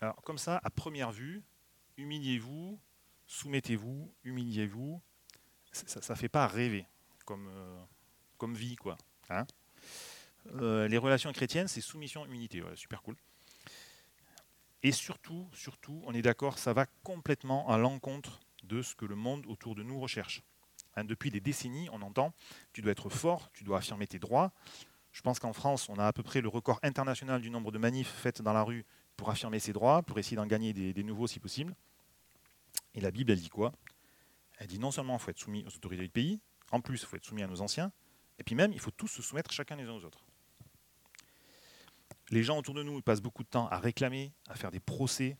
Alors, 0.00 0.22
comme 0.22 0.38
ça, 0.38 0.60
à 0.62 0.70
première 0.70 1.10
vue, 1.10 1.42
humiliez-vous, 1.96 2.78
soumettez-vous, 3.26 4.12
humiliez-vous, 4.24 5.00
ça 5.72 6.00
ne 6.14 6.18
fait 6.18 6.28
pas 6.28 6.46
rêver 6.46 6.86
comme, 7.24 7.48
euh, 7.48 7.82
comme 8.36 8.54
vie, 8.54 8.76
quoi. 8.76 8.96
Hein 9.28 9.46
euh, 10.54 10.88
les 10.88 10.98
relations 10.98 11.32
chrétiennes, 11.32 11.68
c'est 11.68 11.80
soumission, 11.80 12.24
humilité, 12.24 12.62
super 12.74 13.02
cool. 13.02 13.16
Et 14.82 14.92
surtout, 14.92 15.48
surtout, 15.52 16.00
on 16.06 16.14
est 16.14 16.22
d'accord, 16.22 16.58
ça 16.58 16.72
va 16.72 16.86
complètement 17.02 17.68
à 17.68 17.78
l'encontre 17.78 18.40
de 18.62 18.82
ce 18.82 18.94
que 18.94 19.04
le 19.04 19.16
monde 19.16 19.44
autour 19.46 19.74
de 19.74 19.82
nous 19.82 19.98
recherche. 19.98 20.42
Hein, 20.94 21.04
depuis 21.04 21.30
des 21.30 21.40
décennies, 21.40 21.88
on 21.92 22.00
entend, 22.02 22.32
tu 22.72 22.82
dois 22.82 22.92
être 22.92 23.08
fort, 23.08 23.50
tu 23.52 23.64
dois 23.64 23.78
affirmer 23.78 24.06
tes 24.06 24.18
droits. 24.18 24.52
Je 25.12 25.22
pense 25.22 25.40
qu'en 25.40 25.52
France, 25.52 25.88
on 25.88 25.98
a 25.98 26.06
à 26.06 26.12
peu 26.12 26.22
près 26.22 26.40
le 26.40 26.48
record 26.48 26.78
international 26.82 27.40
du 27.40 27.50
nombre 27.50 27.72
de 27.72 27.78
manifs 27.78 28.08
faites 28.08 28.40
dans 28.40 28.52
la 28.52 28.62
rue 28.62 28.84
pour 29.18 29.28
affirmer 29.30 29.58
ses 29.58 29.74
droits, 29.74 30.02
pour 30.02 30.18
essayer 30.18 30.36
d'en 30.36 30.46
gagner 30.46 30.72
des, 30.72 31.02
nouveaux 31.02 31.26
si 31.26 31.40
possible. 31.40 31.74
Et 32.94 33.00
la 33.00 33.10
Bible, 33.10 33.32
elle 33.32 33.40
dit 33.40 33.50
quoi? 33.50 33.72
Elle 34.58 34.68
dit 34.68 34.78
non 34.78 34.92
seulement 34.92 35.16
il 35.16 35.20
faut 35.20 35.30
être 35.30 35.38
soumis 35.38 35.64
aux 35.66 35.76
autorités 35.76 36.04
du 36.04 36.08
pays, 36.08 36.40
en 36.70 36.80
plus 36.80 37.02
il 37.02 37.06
faut 37.06 37.16
être 37.16 37.24
soumis 37.24 37.42
à 37.42 37.48
nos 37.48 37.60
anciens, 37.60 37.92
et 38.38 38.44
puis 38.44 38.54
même 38.54 38.72
il 38.72 38.80
faut 38.80 38.92
tous 38.92 39.08
se 39.08 39.20
soumettre 39.20 39.50
chacun 39.52 39.76
les 39.76 39.84
uns 39.84 39.92
aux 39.92 40.04
autres. 40.04 40.24
Les 42.30 42.44
gens 42.44 42.58
autour 42.58 42.74
de 42.74 42.82
nous 42.82 43.02
passent 43.02 43.20
beaucoup 43.20 43.42
de 43.42 43.48
temps 43.48 43.68
à 43.68 43.78
réclamer, 43.78 44.32
à 44.48 44.54
faire 44.54 44.70
des 44.70 44.80
procès 44.80 45.36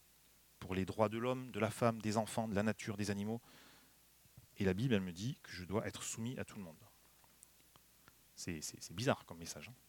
pour 0.59 0.75
les 0.75 0.85
droits 0.85 1.09
de 1.09 1.19
l'homme, 1.19 1.53
de 1.53 1.61
la 1.61 1.71
femme, 1.71 2.03
des 2.03 2.17
enfants, 2.17 2.49
de 2.49 2.55
la 2.55 2.65
nature, 2.65 2.97
des 2.97 3.11
animaux. 3.11 3.41
Et 4.57 4.65
la 4.65 4.75
Bible, 4.75 4.95
elle 4.95 5.03
me 5.03 5.13
dit 5.13 5.39
que 5.43 5.53
je 5.53 5.65
dois 5.65 5.87
être 5.87 6.03
soumis 6.03 6.37
à 6.39 6.45
tout 6.45 6.57
le 6.57 6.65
monde. 6.65 6.83
C'est 8.35 8.93
bizarre 8.93 9.25
comme 9.25 9.39
message. 9.39 9.69
Hein. 9.69 9.88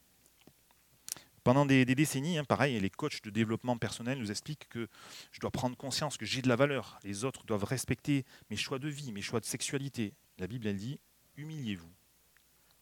Pendant 1.42 1.64
des, 1.64 1.84
décennies, 1.86 2.38
hein, 2.38 2.44
pareil, 2.44 2.78
les 2.78 2.90
coachs 2.90 3.22
de 3.22 3.30
développement 3.30 3.78
personnel 3.78 4.18
nous 4.18 4.30
expliquent 4.30 4.68
que 4.68 4.88
je 5.32 5.40
dois 5.40 5.50
prendre 5.50 5.76
conscience 5.76 6.16
que 6.18 6.26
j'ai 6.26 6.42
de 6.42 6.48
la 6.48 6.56
valeur. 6.56 6.98
Les 7.02 7.24
autres 7.24 7.44
doivent 7.44 7.64
respecter 7.64 8.24
mes 8.50 8.56
choix 8.56 8.78
de 8.78 8.88
vie, 8.88 9.10
mes 9.12 9.22
choix 9.22 9.40
de 9.40 9.46
sexualité. 9.46 10.12
La 10.38 10.46
Bible, 10.46 10.66
elle 10.66 10.76
dit, 10.76 11.00
humiliez-vous. 11.36 11.90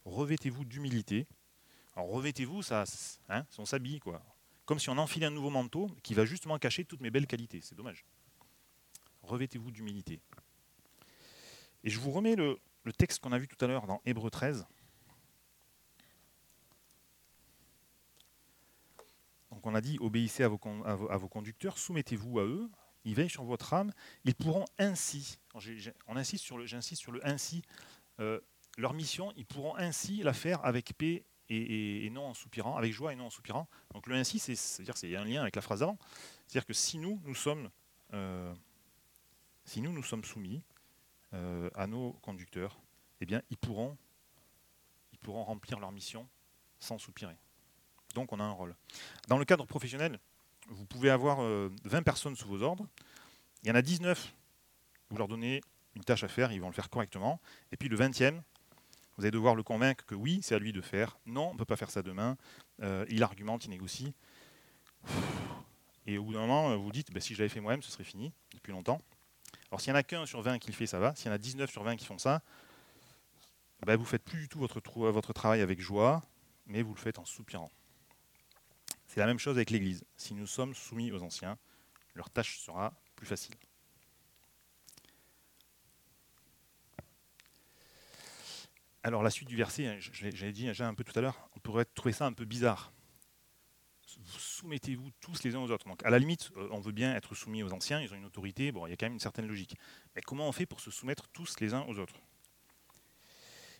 Revêtez-vous 0.03 0.65
d'humilité. 0.65 1.27
Alors 1.95 2.09
revêtez-vous, 2.09 2.61
ça, 2.61 2.83
hein, 3.29 3.45
on 3.57 3.65
s'habille, 3.65 3.99
quoi. 3.99 4.21
Comme 4.65 4.79
si 4.79 4.89
on 4.89 4.97
enfilait 4.97 5.27
un 5.27 5.31
nouveau 5.31 5.49
manteau 5.49 5.89
qui 6.03 6.13
va 6.13 6.25
justement 6.25 6.59
cacher 6.59 6.83
toutes 6.83 7.01
mes 7.01 7.11
belles 7.11 7.27
qualités. 7.27 7.61
C'est 7.61 7.75
dommage. 7.75 8.05
Revêtez-vous 9.23 9.71
d'humilité. 9.71 10.19
Et 11.83 11.89
je 11.89 11.99
vous 11.99 12.11
remets 12.11 12.35
le, 12.35 12.59
le 12.83 12.93
texte 12.93 13.19
qu'on 13.21 13.31
a 13.31 13.37
vu 13.37 13.47
tout 13.47 13.63
à 13.63 13.67
l'heure 13.67 13.87
dans 13.87 14.01
Hébreu 14.05 14.29
13. 14.29 14.65
Donc 19.59 19.67
on 19.67 19.75
a 19.75 19.81
dit 19.81 19.97
obéissez 19.99 20.43
à 20.43 20.47
vos, 20.47 20.57
conducteurs, 20.57 21.77
soumettez-vous 21.77 22.39
à 22.39 22.43
eux, 22.43 22.71
ils 23.03 23.13
veillent 23.13 23.29
sur 23.29 23.43
votre 23.43 23.73
âme, 23.73 23.91
ils 24.23 24.33
pourront 24.33 24.63
ainsi, 24.77 25.37
j'insiste 25.57 26.45
sur 26.45 26.57
le 27.11 27.27
ainsi, 27.27 27.61
euh, 28.21 28.39
leur 28.77 28.93
mission, 28.93 29.33
ils 29.35 29.45
pourront 29.45 29.75
ainsi 29.75 30.23
la 30.23 30.31
faire 30.31 30.63
avec 30.63 30.97
paix 30.97 31.25
et, 31.49 32.09
non 32.09 32.27
en 32.27 32.33
soupirant, 32.33 32.77
avec 32.77 32.93
joie 32.93 33.11
et 33.11 33.17
non 33.17 33.25
en 33.25 33.29
soupirant. 33.29 33.67
Donc 33.93 34.07
le 34.07 34.15
ainsi, 34.15 34.39
c'est, 34.39 34.55
c'est-à-dire 34.55 34.95
c'est 34.95 35.13
un 35.17 35.25
lien 35.25 35.41
avec 35.41 35.57
la 35.57 35.61
phrase 35.61 35.81
d'avant. 35.81 35.97
C'est-à-dire 36.47 36.65
que 36.65 36.71
si 36.71 36.97
nous, 36.97 37.19
nous 37.25 37.35
sommes, 37.35 37.69
euh, 38.13 38.55
soumis 40.23 40.63
euh, 41.33 41.69
à 41.75 41.85
nos 41.85 42.13
conducteurs, 42.21 42.79
eh 43.19 43.25
bien, 43.25 43.41
ils 43.49 43.57
pourront 43.57 43.97
remplir 45.27 45.81
leur 45.81 45.91
mission 45.91 46.29
sans 46.79 46.97
soupirer. 46.97 47.35
Donc 48.15 48.33
on 48.33 48.39
a 48.39 48.43
un 48.43 48.51
rôle. 48.51 48.75
Dans 49.27 49.37
le 49.37 49.45
cadre 49.45 49.65
professionnel, 49.65 50.19
vous 50.67 50.85
pouvez 50.85 51.09
avoir 51.09 51.41
euh, 51.41 51.69
20 51.85 52.03
personnes 52.03 52.35
sous 52.35 52.47
vos 52.47 52.61
ordres. 52.61 52.87
Il 53.63 53.69
y 53.69 53.71
en 53.71 53.75
a 53.75 53.81
19, 53.81 54.33
vous 55.09 55.17
leur 55.17 55.27
donnez 55.27 55.61
une 55.95 56.03
tâche 56.03 56.23
à 56.23 56.27
faire, 56.27 56.51
ils 56.51 56.61
vont 56.61 56.67
le 56.67 56.73
faire 56.73 56.89
correctement. 56.89 57.39
Et 57.71 57.77
puis 57.77 57.89
le 57.89 57.97
20e, 57.97 58.41
vous 59.17 59.23
allez 59.23 59.31
devoir 59.31 59.55
le 59.55 59.63
convaincre 59.63 60.05
que 60.05 60.15
oui, 60.15 60.39
c'est 60.41 60.55
à 60.55 60.59
lui 60.59 60.71
de 60.71 60.81
faire. 60.81 61.17
Non, 61.25 61.49
on 61.49 61.53
ne 61.53 61.57
peut 61.57 61.65
pas 61.65 61.75
faire 61.75 61.91
ça 61.91 62.01
demain. 62.01 62.37
Euh, 62.81 63.05
il 63.09 63.21
argumente, 63.23 63.65
il 63.65 63.69
négocie. 63.69 64.13
Et 66.05 66.17
au 66.17 66.23
bout 66.23 66.33
d'un 66.33 66.39
moment, 66.39 66.77
vous 66.77 66.91
dites, 66.91 67.11
bah, 67.11 67.19
si 67.19 67.33
je 67.33 67.39
l'avais 67.39 67.49
fait 67.49 67.59
moi-même, 67.59 67.81
ce 67.81 67.91
serait 67.91 68.03
fini 68.03 68.31
depuis 68.53 68.71
longtemps. 68.71 69.01
Alors 69.71 69.81
s'il 69.81 69.91
n'y 69.91 69.97
en 69.97 69.99
a 69.99 70.03
qu'un 70.03 70.25
sur 70.25 70.41
20 70.41 70.59
qui 70.59 70.67
le 70.67 70.75
fait, 70.75 70.87
ça 70.87 70.99
va. 70.99 71.13
S'il 71.15 71.27
y 71.27 71.29
en 71.29 71.35
a 71.35 71.37
19 71.37 71.69
sur 71.69 71.83
20 71.83 71.95
qui 71.95 72.05
font 72.05 72.17
ça, 72.17 72.41
bah, 73.85 73.95
vous 73.95 74.03
ne 74.03 74.07
faites 74.07 74.23
plus 74.23 74.39
du 74.39 74.49
tout 74.49 74.59
votre 74.59 75.33
travail 75.33 75.61
avec 75.61 75.79
joie, 75.79 76.23
mais 76.65 76.81
vous 76.81 76.93
le 76.93 76.99
faites 76.99 77.19
en 77.19 77.25
soupirant. 77.25 77.71
C'est 79.09 79.19
la 79.19 79.25
même 79.25 79.39
chose 79.39 79.57
avec 79.57 79.71
l'Église. 79.71 80.05
Si 80.17 80.35
nous 80.35 80.45
sommes 80.45 80.75
soumis 80.75 81.11
aux 81.11 81.23
anciens, 81.23 81.57
leur 82.13 82.29
tâche 82.29 82.59
sera 82.59 82.93
plus 83.15 83.25
facile. 83.25 83.55
Alors 89.01 89.23
la 89.23 89.31
suite 89.31 89.49
du 89.49 89.55
verset, 89.55 89.87
hein, 89.87 89.97
j'avais 89.97 90.51
dit 90.51 90.65
déjà 90.65 90.87
un 90.87 90.93
peu 90.93 91.03
tout 91.03 91.17
à 91.17 91.23
l'heure, 91.23 91.49
on 91.55 91.59
pourrait 91.59 91.85
trouver 91.85 92.13
ça 92.13 92.27
un 92.27 92.33
peu 92.33 92.45
bizarre. 92.45 92.93
Soumettez-vous 94.05 95.09
tous 95.19 95.41
les 95.43 95.55
uns 95.55 95.59
aux 95.59 95.71
autres. 95.71 95.87
Donc 95.87 96.05
à 96.05 96.11
la 96.11 96.19
limite, 96.19 96.51
euh, 96.57 96.67
on 96.69 96.79
veut 96.79 96.91
bien 96.91 97.15
être 97.15 97.33
soumis 97.33 97.63
aux 97.63 97.73
anciens, 97.73 97.99
ils 98.01 98.13
ont 98.13 98.15
une 98.15 98.25
autorité, 98.25 98.71
bon, 98.71 98.85
il 98.85 98.91
y 98.91 98.93
a 98.93 98.95
quand 98.95 99.07
même 99.07 99.13
une 99.13 99.19
certaine 99.19 99.47
logique. 99.47 99.75
Mais 100.15 100.21
comment 100.21 100.47
on 100.47 100.51
fait 100.51 100.67
pour 100.67 100.81
se 100.81 100.91
soumettre 100.91 101.29
tous 101.29 101.59
les 101.61 101.73
uns 101.73 101.81
aux 101.87 101.97
autres? 101.97 102.21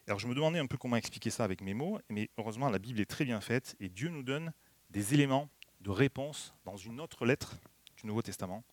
Alors 0.07 0.17
je 0.17 0.25
me 0.25 0.33
demandais 0.33 0.57
un 0.57 0.65
peu 0.65 0.77
comment 0.77 0.95
expliquer 0.95 1.29
ça 1.29 1.43
avec 1.43 1.61
mes 1.61 1.75
mots, 1.75 1.99
mais 2.09 2.31
heureusement 2.39 2.69
la 2.69 2.79
Bible 2.79 2.99
est 2.99 3.05
très 3.05 3.25
bien 3.25 3.41
faite 3.41 3.75
et 3.79 3.89
Dieu 3.89 4.09
nous 4.09 4.23
donne 4.23 4.51
des 4.89 5.13
éléments 5.13 5.49
de 5.81 5.89
réponse 5.89 6.53
dans 6.65 6.77
une 6.77 6.99
autre 6.99 7.25
lettre 7.25 7.55
du 7.97 8.07
Nouveau 8.07 8.21
Testament. 8.21 8.63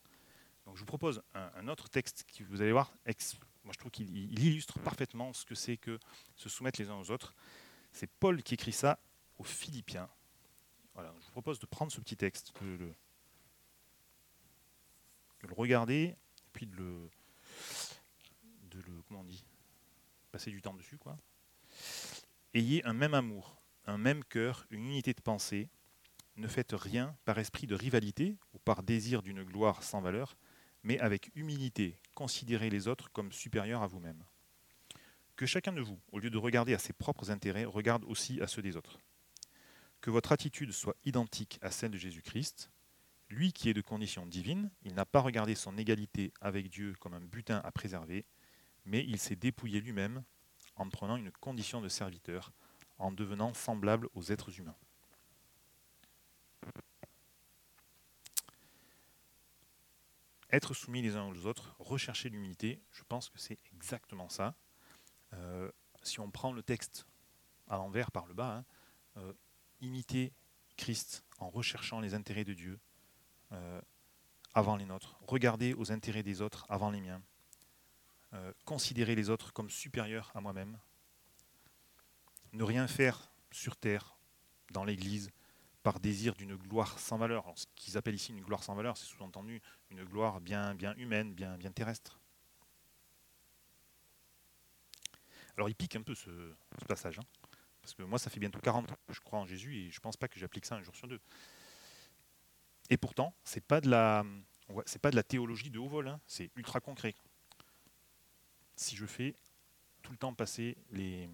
Donc 0.64 0.76
je 0.76 0.81
vous 0.81 0.87
propose 0.87 1.22
un, 1.35 1.68
autre 1.68 1.88
texte 1.88 2.24
qui, 2.26 2.42
vous 2.42 2.61
allez 2.61 2.72
voir, 2.72 2.92
moi 3.64 3.72
je 3.72 3.79
trouve 3.79 3.92
qu'il 3.92 4.33
illustre 4.33 4.79
parfaitement 4.81 5.33
ce 5.33 5.44
que 5.44 5.55
c'est 5.55 5.76
que 5.76 5.98
se 6.35 6.48
soumettre 6.48 6.81
les 6.81 6.90
uns 6.90 6.96
aux 6.96 7.11
autres. 7.11 7.35
C'est 7.92 8.09
Paul 8.09 8.42
qui 8.42 8.55
écrit 8.55 8.72
ça 8.72 8.98
aux 9.38 9.44
Philippiens. 9.44 10.09
Voilà, 10.94 11.14
je 11.20 11.26
vous 11.26 11.33
propose 11.33 11.59
de 11.59 11.66
prendre 11.66 11.92
ce 11.92 12.00
petit 12.00 12.16
texte, 12.16 12.52
de 12.62 12.76
le, 12.76 12.94
regarder, 15.55 16.16
puis 16.52 16.66
de 16.66 16.74
le, 16.74 17.11
de 18.70 18.79
le, 18.79 19.02
comment 19.07 19.20
on 19.20 19.24
dit, 19.24 19.44
passer 20.33 20.50
du 20.50 20.61
temps 20.61 20.74
dessus, 20.74 20.98
quoi. 20.98 21.16
Ayez 22.55 22.85
un 22.85 22.94
même 22.94 23.14
amour, 23.14 23.57
un 23.85 23.98
même 23.98 24.24
cœur, 24.24 24.66
une 24.70 24.87
unité 24.87 25.12
de 25.12 25.20
pensée, 25.20 25.68
ne 26.37 26.49
faites 26.49 26.72
rien 26.72 27.16
par 27.25 27.38
esprit 27.38 27.66
de 27.66 27.75
rivalité 27.75 28.37
ou 28.53 28.59
par 28.59 28.83
désir 28.83 29.22
d'une 29.22 29.42
gloire 29.42 29.83
sans 29.83 30.01
valeur, 30.01 30.37
mais 30.83 30.99
avec 31.01 31.31
humilité, 31.35 31.99
considérez 32.14 32.70
les 32.70 32.88
autres 32.88 33.11
comme 33.11 33.33
supérieurs 33.33 33.83
à 33.83 33.87
vous-même. 33.87 34.22
Que 35.35 35.46
chacun 35.46 35.72
de 35.72 35.81
vous, 35.81 35.99
au 36.12 36.18
lieu 36.18 36.31
de 36.31 36.38
regarder 36.38 36.75
à 36.75 36.79
ses 36.79 36.92
propres 36.92 37.31
intérêts, 37.31 37.64
regarde 37.64 38.05
aussi 38.05 38.40
à 38.40 38.46
ceux 38.46 38.62
des 38.62 38.77
autres. 38.77 38.99
Que 40.01 40.11
votre 40.11 40.33
attitude 40.33 40.72
soit 40.72 40.96
identique 41.05 41.59
à 41.62 41.70
celle 41.70 41.90
de 41.90 41.99
Jésus-Christ. 41.99 42.70
Lui 43.29 43.53
qui 43.53 43.68
est 43.68 43.75
de 43.75 43.81
condition 43.81 44.25
divine, 44.25 44.70
il 44.83 44.94
n'a 44.94 45.05
pas 45.05 45.20
regardé 45.20 45.55
son 45.55 45.77
égalité 45.77 46.33
avec 46.40 46.70
Dieu 46.70 46.94
comme 47.01 47.14
un 47.14 47.20
butin 47.20 47.61
à 47.64 47.72
préserver, 47.72 48.25
mais 48.85 49.05
il 49.05 49.18
s'est 49.18 49.37
dépouillé 49.37 49.81
lui-même 49.81 50.22
en 50.77 50.88
prenant 50.88 51.16
une 51.16 51.33
condition 51.33 51.81
de 51.81 51.88
serviteur, 51.88 52.53
en 52.99 53.11
devenant 53.11 53.53
semblable 53.53 54.09
aux 54.14 54.22
êtres 54.22 54.59
humains. 54.61 54.77
Être 60.57 60.75
soumis 60.75 61.03
les 61.03 61.16
uns 61.16 61.29
aux 61.29 61.47
autres, 61.47 61.77
rechercher 61.79 62.29
l'humilité, 62.29 62.81
je 62.92 63.03
pense 63.05 63.29
que 63.29 63.38
c'est 63.38 63.59
exactement 63.75 64.29
ça. 64.29 64.55
Euh, 65.35 65.71
si 66.03 66.21
on 66.21 66.31
prend 66.31 66.53
le 66.53 66.62
texte 66.62 67.07
à 67.69 67.77
l'envers 67.77 68.11
par 68.11 68.27
le 68.27 68.35
bas, 68.35 68.57
hein, 68.57 68.64
euh, 69.19 69.33
imiter 69.81 70.33
Christ 70.77 71.25
en 71.38 71.49
recherchant 71.49 72.01
les 72.01 72.14
intérêts 72.14 72.45
de 72.45 72.55
Dieu 72.55 72.79
euh, 73.53 73.81
avant 74.55 74.77
les 74.77 74.87
nôtres, 74.87 75.19
regarder 75.27 75.75
aux 75.75 75.92
intérêts 75.92 76.23
des 76.23 76.40
autres 76.40 76.66
avant 76.69 76.90
les 76.90 77.01
miens, 77.01 77.23
considérer 78.66 79.14
les 79.14 79.31
autres 79.31 79.51
comme 79.55 79.71
supérieurs 79.71 80.31
à 80.35 80.42
moi-même, 80.42 80.79
ne 82.53 82.64
rien 82.64 82.87
faire 82.87 83.31
sur 83.51 83.77
terre, 83.77 84.19
dans 84.73 84.85
l'Église, 84.85 85.31
par 85.87 86.01
désir 86.01 86.35
d'une 86.35 86.57
gloire 86.57 86.99
sans 86.99 87.16
valeur. 87.16 87.44
ce 87.55 87.64
qu'ils 87.77 87.96
appellent 87.96 88.16
ici 88.16 88.33
une 88.33 88.40
gloire 88.40 88.64
sans 88.64 88.75
valeur, 88.75 88.96
c'est 88.96 89.07
sous-entendu 89.07 89.62
une 89.90 90.03
gloire 90.03 90.40
bien, 90.40 90.75
bien 90.75 90.96
humaine, 90.96 91.33
bien, 91.33 91.57
bien 91.59 91.70
terrestre. 91.70 92.18
Alors 95.57 95.68
il 95.68 95.77
pique 95.77 95.94
un 95.94 96.03
peu 96.03 96.16
ce, 96.16 96.57
passage, 96.88 97.20
hein, 97.20 97.25
parce 97.83 97.94
que 97.94 98.03
moi 98.03 98.18
ça 98.18 98.31
fait 98.31 98.40
bientôt 98.40 98.59
40 98.59 98.90
ans 98.90 98.96
que 99.07 99.14
je 99.14 99.20
crois 99.20 99.38
en 99.38 99.46
Jésus 99.46 99.77
et 99.77 99.90
je 99.92 99.99
ne 99.99 100.01
pense 100.01 100.16
pas 100.16 100.27
que 100.27 100.40
j'applique 100.40 100.66
ça 100.66 100.75
un 100.75 100.83
jour 100.83 100.96
sur 100.96 101.07
deux. 101.07 101.20
Et 102.90 102.96
pourtant, 102.96 103.33
c'est 103.44 103.64
pas 103.64 103.81
pas 103.81 105.11
de 105.12 105.16
la 105.16 105.22
théologie 105.22 105.70
de 105.70 105.79
haut 105.79 105.87
vol, 105.87 106.09
hein, 106.09 106.20
c'est 106.27 106.51
ultra 106.57 106.81
concret. 106.81 107.14
Si 108.75 108.96
je 108.96 109.07
fais 109.07 109.37
tout 110.03 110.11
le 110.11 110.18
temps 110.18 110.35
passer 110.35 110.77
les 110.90 111.31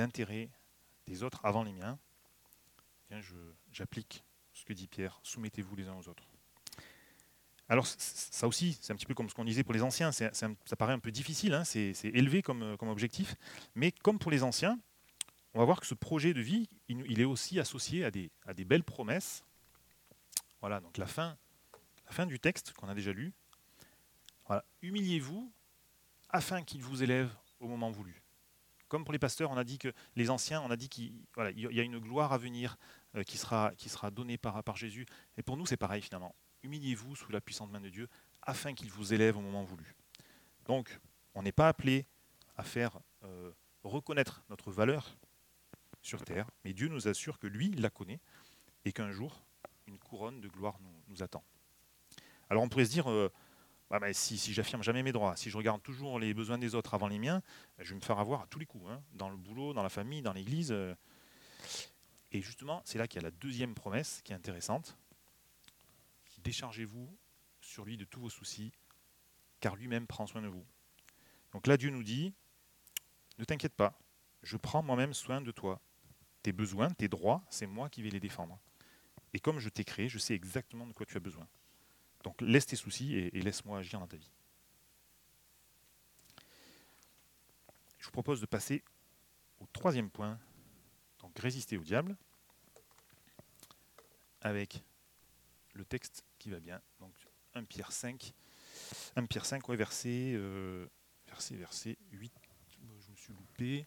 intérêts 0.00 0.50
des 1.06 1.22
autres 1.22 1.40
avant 1.42 1.62
les 1.62 1.72
miens, 1.72 1.98
j'applique 3.72 4.24
ce 4.52 4.64
que 4.64 4.72
dit 4.72 4.86
Pierre, 4.86 5.20
soumettez-vous 5.22 5.76
les 5.76 5.88
uns 5.88 5.94
aux 5.94 6.08
autres. 6.08 6.24
Alors 7.68 7.86
ça 7.86 8.46
aussi, 8.46 8.78
c'est 8.80 8.92
un 8.92 8.96
petit 8.96 9.06
peu 9.06 9.14
comme 9.14 9.28
ce 9.28 9.34
qu'on 9.34 9.44
disait 9.44 9.64
pour 9.64 9.72
les 9.72 9.82
anciens, 9.82 10.12
ça 10.12 10.76
paraît 10.78 10.92
un 10.92 10.98
peu 10.98 11.10
difficile, 11.10 11.54
hein, 11.54 11.64
c'est 11.64 11.94
élevé 12.04 12.42
comme, 12.42 12.76
comme, 12.76 12.88
objectif, 12.88 13.36
mais 13.74 13.90
comme 13.90 14.18
pour 14.18 14.30
les 14.30 14.42
anciens, 14.42 14.78
on 15.54 15.60
va 15.60 15.64
voir 15.64 15.80
que 15.80 15.86
ce 15.86 15.94
projet 15.94 16.34
de 16.34 16.40
vie, 16.40 16.68
il, 16.88 17.20
est 17.20 17.24
aussi 17.24 17.60
associé 17.60 18.04
à 18.04 18.10
des, 18.10 18.64
belles 18.64 18.82
promesses. 18.82 19.44
Voilà, 20.60 20.80
donc 20.80 20.98
la 20.98 21.06
fin, 21.06 21.36
du 22.26 22.40
texte 22.40 22.72
qu'on 22.72 22.88
a 22.88 22.94
déjà 22.94 23.12
lu. 23.12 23.32
Humiliez-vous 24.82 25.52
afin 26.28 26.62
qu'il 26.62 26.82
vous 26.82 27.02
élève 27.02 27.30
au 27.60 27.68
moment 27.68 27.90
voulu. 27.90 28.23
Comme 28.94 29.02
pour 29.02 29.12
les 29.12 29.18
pasteurs, 29.18 29.50
on 29.50 29.56
a 29.56 29.64
dit 29.64 29.78
que 29.78 29.92
les 30.14 30.30
anciens, 30.30 30.62
on 30.62 30.70
a 30.70 30.76
dit 30.76 30.88
qu'il 30.88 31.12
y 31.36 31.80
a 31.80 31.82
une 31.82 31.98
gloire 31.98 32.32
à 32.32 32.38
venir 32.38 32.76
euh, 33.16 33.24
qui, 33.24 33.38
sera, 33.38 33.72
qui 33.76 33.88
sera 33.88 34.12
donnée 34.12 34.38
par, 34.38 34.62
par 34.62 34.76
Jésus. 34.76 35.04
Et 35.36 35.42
pour 35.42 35.56
nous, 35.56 35.66
c'est 35.66 35.76
pareil 35.76 36.00
finalement. 36.00 36.32
Humiliez-vous 36.62 37.16
sous 37.16 37.32
la 37.32 37.40
puissante 37.40 37.72
main 37.72 37.80
de 37.80 37.88
Dieu 37.88 38.08
afin 38.40 38.72
qu'il 38.72 38.92
vous 38.92 39.12
élève 39.12 39.36
au 39.36 39.40
moment 39.40 39.64
voulu. 39.64 39.96
Donc, 40.66 40.96
on 41.34 41.42
n'est 41.42 41.50
pas 41.50 41.66
appelé 41.66 42.06
à 42.56 42.62
faire 42.62 43.00
euh, 43.24 43.50
reconnaître 43.82 44.44
notre 44.48 44.70
valeur 44.70 45.16
sur 46.00 46.22
terre, 46.22 46.48
mais 46.64 46.72
Dieu 46.72 46.86
nous 46.86 47.08
assure 47.08 47.40
que 47.40 47.48
lui, 47.48 47.70
il 47.72 47.80
la 47.80 47.90
connaît 47.90 48.20
et 48.84 48.92
qu'un 48.92 49.10
jour, 49.10 49.42
une 49.88 49.98
couronne 49.98 50.40
de 50.40 50.46
gloire 50.46 50.78
nous, 51.08 51.20
attend. 51.20 51.42
Alors 52.48 52.62
on 52.62 52.68
pourrait 52.68 52.84
se 52.84 52.92
dire, 52.92 53.10
euh, 53.10 53.32
ah 53.90 54.00
ben, 54.00 54.12
si, 54.12 54.36
j'affirme 54.52 54.82
jamais 54.82 55.02
mes 55.02 55.12
droits, 55.12 55.36
si 55.36 55.50
je 55.50 55.56
regarde 55.56 55.82
toujours 55.82 56.18
les 56.18 56.34
besoins 56.34 56.58
des 56.58 56.74
autres 56.74 56.94
avant 56.94 57.06
les 57.06 57.18
miens, 57.18 57.42
je 57.78 57.90
vais 57.90 57.96
me 57.96 58.00
faire 58.00 58.18
avoir 58.18 58.42
à 58.42 58.46
tous 58.46 58.58
les 58.58 58.66
coups, 58.66 58.90
hein, 58.90 59.02
dans 59.12 59.28
le 59.28 59.36
boulot, 59.36 59.72
dans 59.72 59.82
la 59.82 59.88
famille, 59.88 60.22
dans 60.22 60.32
l'église. 60.32 60.72
Euh. 60.72 60.94
Et 62.32 62.40
justement, 62.40 62.82
c'est 62.84 62.98
là 62.98 63.06
qu'il 63.06 63.22
y 63.22 63.24
a 63.24 63.28
la 63.28 63.36
deuxième 63.36 63.74
promesse 63.74 64.20
qui 64.24 64.32
est 64.32 64.36
intéressante. 64.36 64.96
Déchargez-vous 66.38 67.16
sur 67.60 67.84
lui 67.84 67.96
de 67.96 68.04
tous 68.04 68.20
vos 68.20 68.30
soucis, 68.30 68.72
car 69.60 69.76
lui-même 69.76 70.06
prend 70.06 70.26
soin 70.26 70.42
de 70.42 70.48
vous. 70.48 70.66
Donc 71.52 71.66
là, 71.66 71.76
Dieu 71.76 71.90
nous 71.90 72.02
dit, 72.02 72.34
ne 73.38 73.44
t'inquiète 73.44 73.74
pas, 73.74 73.98
je 74.42 74.56
prends 74.56 74.82
moi-même 74.82 75.14
soin 75.14 75.40
de 75.40 75.52
toi. 75.52 75.80
Tes 76.42 76.52
besoins, 76.52 76.90
tes 76.90 77.08
droits, 77.08 77.44
c'est 77.48 77.66
moi 77.66 77.88
qui 77.88 78.02
vais 78.02 78.10
les 78.10 78.20
défendre. 78.20 78.58
Et 79.32 79.40
comme 79.40 79.58
je 79.58 79.68
t'ai 79.68 79.84
créé, 79.84 80.08
je 80.08 80.18
sais 80.18 80.34
exactement 80.34 80.86
de 80.86 80.92
quoi 80.92 81.06
tu 81.06 81.16
as 81.16 81.20
besoin. 81.20 81.46
Donc 82.24 82.40
laisse 82.40 82.66
tes 82.66 82.76
soucis 82.76 83.14
et, 83.14 83.30
laisse-moi 83.30 83.78
agir 83.78 84.00
dans 84.00 84.08
ta 84.08 84.16
vie. 84.16 84.32
Je 87.98 88.06
vous 88.06 88.12
propose 88.12 88.40
de 88.40 88.46
passer 88.46 88.82
au 89.60 89.66
troisième 89.72 90.10
point, 90.10 90.38
donc 91.20 91.38
résister 91.38 91.76
au 91.76 91.82
diable, 91.82 92.16
avec 94.40 94.82
le 95.74 95.84
texte 95.84 96.24
qui 96.38 96.50
va 96.50 96.60
bien, 96.60 96.80
donc 97.00 97.14
1 97.54 97.64
Pierre 97.64 97.92
5, 97.92 98.34
1 99.16 99.26
Pierre 99.26 99.46
5, 99.46 99.68
verset, 99.70 100.32
euh, 100.34 100.86
verset, 101.26 101.56
verset 101.56 101.98
8, 102.12 102.32
je 102.70 103.10
me 103.10 103.16
suis 103.16 103.32
loupé, 103.32 103.86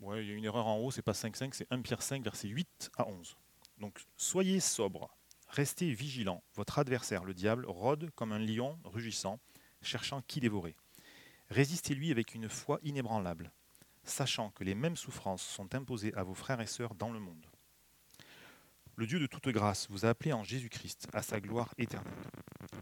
ouais, 0.00 0.24
il 0.24 0.28
y 0.28 0.32
a 0.32 0.34
une 0.34 0.44
erreur 0.44 0.66
en 0.66 0.78
haut, 0.78 0.90
c'est 0.90 1.02
pas 1.02 1.12
5.5, 1.12 1.52
c'est 1.52 1.66
1 1.70 1.82
Pierre 1.82 2.02
5, 2.02 2.22
verset 2.22 2.48
8 2.48 2.90
à 2.96 3.06
11. 3.06 3.36
Donc 3.78 4.04
soyez 4.16 4.60
sobres, 4.60 5.16
Restez 5.54 5.94
vigilants, 5.94 6.42
votre 6.56 6.80
adversaire, 6.80 7.22
le 7.22 7.32
diable, 7.32 7.64
rôde 7.68 8.10
comme 8.16 8.32
un 8.32 8.40
lion 8.40 8.76
rugissant, 8.82 9.38
cherchant 9.82 10.20
qui 10.26 10.40
dévorer. 10.40 10.74
Résistez-lui 11.48 12.10
avec 12.10 12.34
une 12.34 12.48
foi 12.48 12.80
inébranlable, 12.82 13.52
sachant 14.02 14.50
que 14.50 14.64
les 14.64 14.74
mêmes 14.74 14.96
souffrances 14.96 15.44
sont 15.44 15.72
imposées 15.76 16.12
à 16.14 16.24
vos 16.24 16.34
frères 16.34 16.60
et 16.60 16.66
sœurs 16.66 16.96
dans 16.96 17.12
le 17.12 17.20
monde. 17.20 17.46
Le 18.96 19.06
Dieu 19.06 19.20
de 19.20 19.28
toute 19.28 19.48
grâce 19.50 19.88
vous 19.90 20.04
a 20.04 20.08
appelé 20.08 20.32
en 20.32 20.42
Jésus-Christ 20.42 21.06
à 21.12 21.22
sa 21.22 21.40
gloire 21.40 21.72
éternelle. 21.78 22.12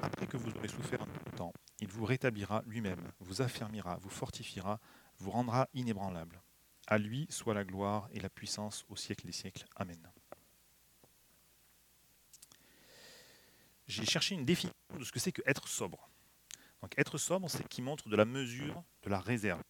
Après 0.00 0.26
que 0.26 0.38
vous 0.38 0.56
aurez 0.56 0.68
souffert 0.68 1.02
un 1.02 1.36
temps, 1.36 1.52
il 1.78 1.88
vous 1.88 2.06
rétablira 2.06 2.62
lui-même, 2.64 3.12
vous 3.20 3.42
affermira, 3.42 3.98
vous 3.98 4.08
fortifiera, 4.08 4.80
vous 5.18 5.30
rendra 5.30 5.68
inébranlable. 5.74 6.40
À 6.86 6.96
lui 6.96 7.26
soit 7.28 7.52
la 7.52 7.64
gloire 7.64 8.08
et 8.12 8.20
la 8.20 8.30
puissance 8.30 8.86
au 8.88 8.96
siècle 8.96 9.26
des 9.26 9.32
siècles. 9.32 9.66
Amen. 9.76 10.10
J'ai 13.92 14.06
cherché 14.06 14.34
une 14.34 14.44
définition 14.44 14.74
de 14.98 15.04
ce 15.04 15.12
que 15.12 15.20
c'est 15.20 15.32
que 15.32 15.42
être 15.46 15.68
sobre. 15.68 16.08
Donc 16.80 16.92
être 16.96 17.18
sobre, 17.18 17.48
c'est 17.48 17.66
qui 17.68 17.82
montre 17.82 18.08
de 18.08 18.16
la 18.16 18.24
mesure, 18.24 18.82
de 19.02 19.10
la 19.10 19.20
réserve. 19.20 19.62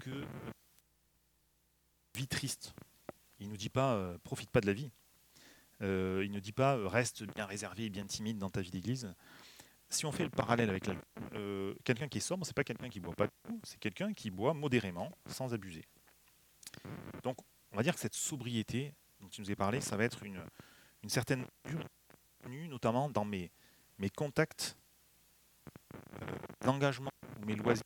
Que 0.00 0.24
vie 2.14 2.28
triste. 2.28 2.74
Il 3.40 3.46
ne 3.46 3.52
nous 3.52 3.56
dit 3.56 3.68
pas 3.68 3.94
euh, 3.94 4.18
profite 4.24 4.50
pas 4.50 4.60
de 4.60 4.66
la 4.66 4.72
vie. 4.72 4.90
Euh, 5.82 6.22
il 6.24 6.32
ne 6.32 6.40
dit 6.40 6.52
pas 6.52 6.76
euh, 6.76 6.88
reste 6.88 7.24
bien 7.34 7.46
réservé 7.46 7.84
et 7.84 7.90
bien 7.90 8.04
timide 8.04 8.38
dans 8.38 8.50
ta 8.50 8.60
vie 8.60 8.70
d'église. 8.70 9.14
si 9.90 10.06
on 10.06 10.12
fait 10.12 10.24
le 10.24 10.30
parallèle 10.30 10.70
avec 10.70 10.84
euh, 11.34 11.74
quelqu'un 11.84 12.08
qui 12.08 12.18
est 12.18 12.22
sobre, 12.22 12.44
c'est 12.44 12.56
pas 12.56 12.64
quelqu'un 12.64 12.88
qui 12.88 13.00
boit 13.00 13.14
pas 13.14 13.28
tout, 13.44 13.60
c'est 13.62 13.78
quelqu'un 13.78 14.12
qui 14.12 14.30
boit 14.30 14.54
modérément, 14.54 15.12
sans 15.26 15.54
abuser. 15.54 15.84
Donc, 17.22 17.38
on 17.72 17.76
va 17.76 17.82
dire 17.82 17.94
que 17.94 18.00
cette 18.00 18.14
sobriété 18.14 18.92
dont 19.20 19.28
tu 19.28 19.40
nous 19.40 19.50
as 19.50 19.56
parlé, 19.56 19.80
ça 19.80 19.96
va 19.96 20.04
être 20.04 20.24
une, 20.24 20.40
une 21.02 21.10
certaine 21.10 21.46
notamment 22.68 23.10
dans 23.10 23.24
mes, 23.24 23.50
contacts 24.16 24.76
euh, 26.22 26.26
d'engagement 26.64 27.10
ou 27.40 27.46
mes 27.46 27.56
loisirs 27.56 27.82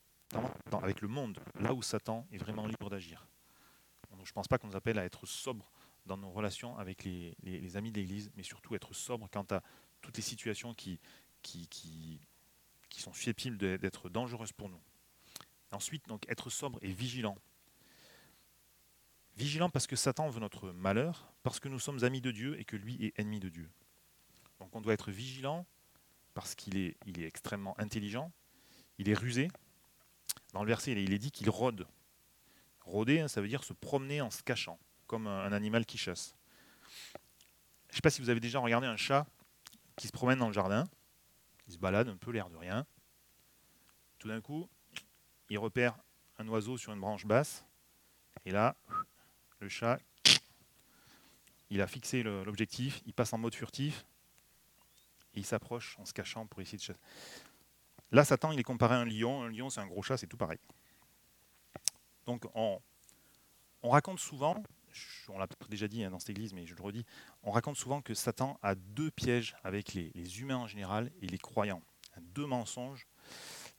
avec 0.83 1.01
le 1.01 1.09
monde, 1.09 1.39
là 1.61 1.75
où 1.75 1.83
Satan 1.83 2.27
est 2.33 2.39
vraiment 2.39 2.67
libre 2.67 2.91
d'agir. 2.91 3.27
Je 4.11 4.31
ne 4.31 4.35
pense 4.35 4.49
pas 4.49 4.59
qu'on 4.59 4.69
nous 4.69 4.77
appelle 4.77 4.99
à 4.99 5.05
être 5.05 5.27
sobre 5.27 5.71
dans 6.07 6.17
nos 6.17 6.31
relations 6.31 6.77
avec 6.79 7.05
les, 7.05 7.77
amis 7.77 7.91
de 7.91 8.01
l'Église, 8.01 8.31
mais 8.37 8.43
surtout 8.43 8.75
être 8.75 8.95
sobre 8.95 9.29
quant 9.31 9.47
à 9.51 9.63
toutes 10.01 10.17
les 10.17 10.23
situations 10.23 10.75
qui, 10.75 10.99
qui 11.43 12.21
sont 12.91 13.13
susceptibles 13.13 13.59
d'être 13.79 14.09
dangereuses 14.09 14.53
pour 14.53 14.69
nous. 14.69 14.81
Ensuite, 15.73 16.07
donc, 16.07 16.29
être 16.29 16.51
sobre 16.51 16.79
et 16.83 16.93
vigilant. 16.93 17.37
Vigilant 19.37 19.71
parce 19.71 19.87
que 19.87 19.97
Satan 19.97 20.29
veut 20.29 20.41
notre 20.41 20.71
malheur, 20.73 21.33
parce 21.43 21.59
que 21.59 21.69
nous 21.69 21.79
sommes 21.79 22.05
amis 22.05 22.21
de 22.21 22.31
Dieu 22.31 22.59
et 22.61 22.65
que 22.65 22.77
lui 22.77 23.05
est 23.05 23.19
ennemi 23.19 23.41
de 23.41 23.49
Dieu. 23.49 23.71
Donc 24.61 24.75
on 24.77 24.81
doit 24.81 24.93
être 24.93 25.11
vigilant 25.11 25.67
parce 26.35 26.55
qu'il 26.55 26.77
est, 26.77 26.97
il 27.07 27.21
est 27.21 27.27
extrêmement 27.27 27.79
intelligent, 27.81 28.31
il 28.99 29.09
est 29.09 29.15
rusé. 29.15 29.49
Dans 30.53 30.63
le 30.63 30.69
verset, 30.69 30.93
il 30.93 31.13
est 31.13 31.19
dit 31.19 31.31
qu'il 31.31 31.49
rôde. 31.51 31.87
Rôder, 32.85 33.21
hein, 33.21 33.29
ça 33.29 33.41
veut 33.41 33.49
dire 33.49 33.65
se 33.65 33.73
promener 33.73 34.21
en 34.21 34.31
se 34.31 34.43
cachant, 34.43 34.79
comme 35.07 35.27
un 35.27 35.53
animal 35.53 35.87
qui 35.87 35.99
chasse. 35.99 36.35
Je 37.89 37.93
ne 37.93 37.97
sais 37.97 38.01
pas 38.03 38.11
si 38.11 38.21
vous 38.21 38.31
avez 38.31 38.41
déjà 38.41 38.59
regardé 38.59 38.87
un 38.87 38.97
chat 38.97 39.27
qui 39.97 40.07
se 40.07 40.13
promène 40.13 40.39
dans 40.39 40.47
le 40.47 40.53
jardin. 40.53 40.89
Il 41.67 41.75
se 41.75 41.79
balade 41.79 42.09
un 42.09 42.17
peu 42.17 42.31
l'air 42.31 42.51
de 42.51 42.57
rien. 42.57 42.87
Tout 44.19 44.29
d'un 44.29 44.41
coup, 44.41 44.69
il 45.49 45.59
repère 45.59 45.99
un 46.39 46.49
oiseau 46.49 46.77
sur 46.77 46.93
une 46.93 47.01
branche 47.01 47.27
basse. 47.27 47.65
Et 48.45 48.51
là, 48.51 48.77
le 49.63 49.69
chat, 49.69 49.99
il 51.71 51.81
a 51.81 51.87
fixé 51.87 52.23
l'objectif, 52.23 53.01
il 53.07 53.15
passe 53.15 53.33
en 53.33 53.39
mode 53.39 53.55
furtif, 53.55 54.05
et 55.35 55.41
il 55.41 55.47
s'approche 55.47 55.97
en 55.99 56.05
se 56.05 56.13
cachant 56.13 56.47
pour 56.47 56.61
essayer 56.61 56.79
de 56.79 56.83
chasser. 56.83 57.01
Là, 58.11 58.25
Satan, 58.25 58.53
il 58.53 58.61
est 58.61 58.65
comparé 58.65 58.95
à 58.95 58.99
un 58.99 59.07
lion. 59.07 59.43
Un 59.43 59.51
lion, 59.51 59.71
c'est 59.71 59.81
un 59.81 59.87
gros 59.87 60.03
chat, 60.03 60.19
c'est 60.19 60.27
tout 60.27 60.37
pareil. 60.37 60.59
Donc, 62.27 62.45
on, 62.55 62.79
raconte 63.83 64.21
souvent, 64.21 64.63
on 65.29 65.39
l'a 65.39 65.49
déjà 65.71 65.89
dit 65.89 66.05
hein, 66.05 66.11
dans 66.11 66.19
cette 66.19 66.31
église, 66.31 66.53
mais 66.53 66.67
je 66.67 66.75
le 66.75 66.83
redis, 66.83 67.07
on 67.43 67.51
raconte 67.51 67.77
souvent 67.77 68.03
que 68.03 68.13
Satan 68.13 68.59
a 68.63 68.75
deux 68.75 69.11
pièges 69.11 69.57
avec 69.65 69.95
les, 69.95 70.41
humains 70.41 70.59
en 70.59 70.67
général 70.67 71.11
et 71.23 71.27
les 71.27 71.39
croyants. 71.39 71.83
Deux 72.21 72.47
mensonges, 72.47 73.07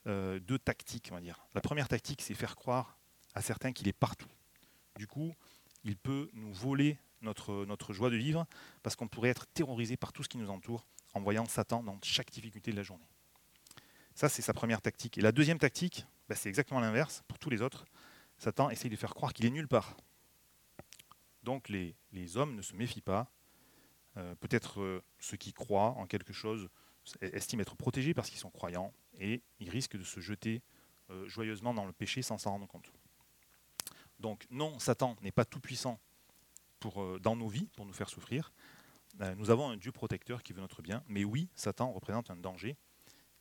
euh, 0.08 0.40
deux 0.40 0.58
tactiques, 0.58 1.08
on 1.12 1.14
va 1.14 1.20
dire. 1.20 1.46
La 1.54 1.60
première 1.60 1.86
tactique, 1.86 2.20
c'est 2.20 2.34
faire 2.34 2.56
croire 2.56 2.98
à 3.34 3.40
certains 3.40 3.72
qu'il 3.72 3.86
est 3.86 3.92
partout. 3.92 4.28
Du 4.96 5.06
coup, 5.06 5.32
il 5.84 5.96
peut 5.96 6.30
nous 6.32 6.52
voler 6.52 6.98
notre, 7.20 7.92
joie 7.92 8.10
de 8.10 8.16
vivre 8.16 8.46
parce 8.82 8.96
qu'on 8.96 9.08
pourrait 9.08 9.30
être 9.30 9.46
terrorisé 9.46 9.96
par 9.96 10.12
tout 10.12 10.22
ce 10.22 10.28
qui 10.28 10.38
nous 10.38 10.50
entoure 10.50 10.86
en 11.14 11.20
voyant 11.20 11.46
Satan 11.46 11.82
dans 11.82 11.98
chaque 12.02 12.30
difficulté 12.30 12.70
de 12.70 12.76
la 12.76 12.82
journée. 12.82 13.06
Ça, 14.14 14.28
c'est 14.28 14.42
sa 14.42 14.52
première 14.52 14.80
tactique. 14.80 15.18
Et 15.18 15.20
la 15.20 15.32
deuxième 15.32 15.58
tactique, 15.58 16.06
bah, 16.28 16.34
c'est 16.34 16.48
exactement 16.48 16.80
l'inverse 16.80 17.22
pour 17.28 17.38
tous 17.38 17.50
les 17.50 17.62
autres. 17.62 17.84
Satan 18.38 18.70
essaye 18.70 18.90
de 18.90 18.96
faire 18.96 19.14
croire 19.14 19.32
qu'il 19.32 19.46
est 19.46 19.50
nulle 19.50 19.68
part. 19.68 19.96
Donc 21.42 21.68
les, 21.68 21.94
hommes 22.36 22.54
ne 22.54 22.62
se 22.62 22.74
méfient 22.74 23.02
pas. 23.02 23.30
Euh, 24.16 24.34
peut-être 24.36 24.80
euh, 24.80 25.02
ceux 25.18 25.36
qui 25.36 25.52
croient 25.52 25.90
en 25.96 26.06
quelque 26.06 26.32
chose 26.32 26.68
estiment 27.20 27.62
être 27.62 27.76
protégés 27.76 28.14
parce 28.14 28.30
qu'ils 28.30 28.38
sont 28.38 28.50
croyants 28.50 28.92
et 29.18 29.42
ils 29.58 29.68
risquent 29.68 29.96
de 29.96 30.04
se 30.04 30.20
jeter 30.20 30.62
euh, 31.10 31.28
joyeusement 31.28 31.74
dans 31.74 31.84
le 31.84 31.92
péché 31.92 32.22
sans 32.22 32.38
s'en 32.38 32.52
rendre 32.52 32.66
compte. 32.66 32.92
Donc 34.24 34.46
non, 34.50 34.78
Satan 34.78 35.16
n'est 35.20 35.32
pas 35.32 35.44
tout 35.44 35.60
puissant 35.60 36.00
pour, 36.80 37.20
dans 37.20 37.36
nos 37.36 37.46
vies 37.46 37.68
pour 37.74 37.84
nous 37.84 37.92
faire 37.92 38.08
souffrir, 38.08 38.54
euh, 39.20 39.34
nous 39.34 39.50
avons 39.50 39.68
un 39.68 39.76
Dieu 39.76 39.92
protecteur 39.92 40.42
qui 40.42 40.54
veut 40.54 40.62
notre 40.62 40.80
bien, 40.80 41.04
mais 41.08 41.24
oui, 41.24 41.50
Satan 41.54 41.92
représente 41.92 42.30
un 42.30 42.36
danger 42.36 42.70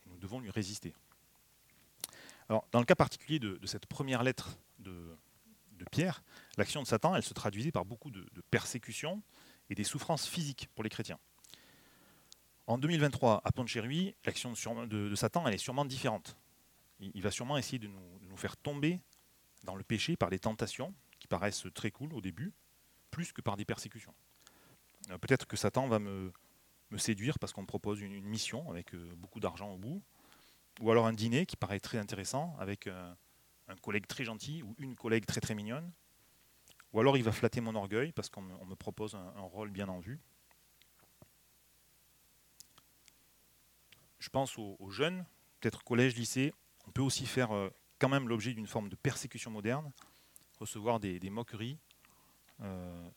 et 0.06 0.10
nous 0.10 0.18
devons 0.18 0.42
lui 0.42 0.50
résister. 0.50 0.94
Alors, 2.50 2.68
dans 2.74 2.80
le 2.80 2.86
cas 2.86 2.96
particulier 2.96 3.40
de, 3.40 3.58
cette 3.66 3.86
première 3.86 4.24
lettre 4.24 4.58
de, 4.80 5.16
Pierre, 5.90 6.22
l'action 6.58 6.82
de 6.82 6.88
Satan, 6.88 7.16
elle 7.16 7.24
se 7.24 7.34
traduisait 7.34 7.72
par 7.72 7.86
beaucoup 7.86 8.12
de, 8.12 8.26
persécutions 8.52 9.24
et 9.70 9.76
des 9.76 9.86
souffrances 9.86 10.28
physiques 10.28 10.68
pour 10.76 10.84
les 10.84 10.90
chrétiens. 10.90 11.20
En 12.68 12.78
2023, 12.78 13.42
à 13.46 13.52
Pont-de-Chéruy, 13.54 14.16
l'action 14.26 14.52
de, 14.86 15.16
Satan, 15.16 15.48
elle 15.48 15.54
est 15.54 15.60
sûrement 15.60 15.86
différente. 15.86 16.36
Il, 17.00 17.22
va 17.22 17.32
sûrement 17.32 17.58
essayer 17.58 17.80
de 17.80 17.88
nous 17.88 18.38
faire 18.38 18.58
tomber 18.58 19.00
dans 19.64 19.76
le 19.76 19.84
péché 19.84 20.16
par 20.16 20.30
des 20.30 20.40
tentations 20.40 20.94
qui 21.20 21.28
paraissent 21.28 21.68
très 21.74 21.92
cool 21.92 22.14
au 22.14 22.22
début, 22.22 22.54
plus 23.12 23.32
que 23.32 23.42
par 23.42 23.58
des 23.58 23.66
persécutions. 23.66 24.14
Euh, 25.10 25.18
peut-être 25.18 25.46
que 25.46 25.58
Satan 25.58 25.88
va 25.88 26.00
me, 26.00 26.32
séduire 26.98 27.40
parce 27.40 27.54
qu'on 27.54 27.64
me 27.64 27.68
propose 27.68 28.02
une, 28.02 28.22
mission 28.24 28.70
avec 28.70 28.94
euh, 28.94 29.16
beaucoup 29.16 29.40
d'argent 29.40 29.72
au 29.72 29.78
bout, 29.78 30.04
ou 30.80 30.92
alors 30.92 31.08
un 31.08 31.14
dîner 31.14 31.46
qui 31.46 31.56
paraît 31.56 31.80
très 31.80 31.98
intéressant 31.98 32.56
avec 32.60 32.88
un, 32.88 33.16
collègue 33.82 34.06
très 34.06 34.24
gentil 34.24 34.62
ou 34.62 34.76
une 34.78 34.96
collègue 34.96 35.26
très 35.26 35.42
très 35.42 35.56
mignonne, 35.56 35.92
ou 36.92 37.00
alors 37.00 37.18
il 37.18 37.24
va 37.24 37.32
flatter 37.32 37.62
mon 37.62 37.74
orgueil 37.74 38.12
parce 38.12 38.30
qu'on 38.30 38.42
me, 38.42 38.76
propose 38.76 39.16
un, 39.16 39.42
rôle 39.42 39.72
bien 39.72 39.90
en 39.90 40.00
vue. 40.00 40.20
Je 44.20 44.30
pense 44.30 44.58
aux, 44.58 44.90
jeunes, 44.90 45.26
peut-être 45.60 45.84
collège, 45.84 46.16
lycée, 46.16 46.54
on 46.88 46.92
peut 46.92 47.02
aussi 47.02 47.26
faire 47.26 47.54
euh, 47.56 47.70
quand 48.00 48.10
même 48.10 48.28
l'objet 48.28 48.54
d'une 48.54 48.68
forme 48.68 48.90
de 48.90 48.96
persécution 48.96 49.52
moderne, 49.52 49.92
recevoir 50.60 51.00
des, 51.00 51.30
moqueries, 51.30 51.78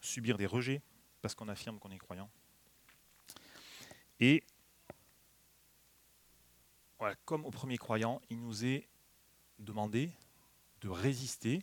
subir 0.00 0.36
des 0.36 0.46
rejets, 0.46 0.82
parce 1.22 1.34
qu'on 1.34 1.48
affirme 1.48 1.78
qu'on 1.78 1.90
est 1.90 1.98
croyant. 1.98 2.30
Et 4.20 4.42
voilà, 6.98 7.14
comme 7.24 7.44
au 7.44 7.50
premier 7.50 7.76
croyant, 7.76 8.22
il 8.30 8.40
nous 8.40 8.64
est 8.64 8.88
demandé 9.58 10.10
de 10.80 10.88
résister. 10.88 11.62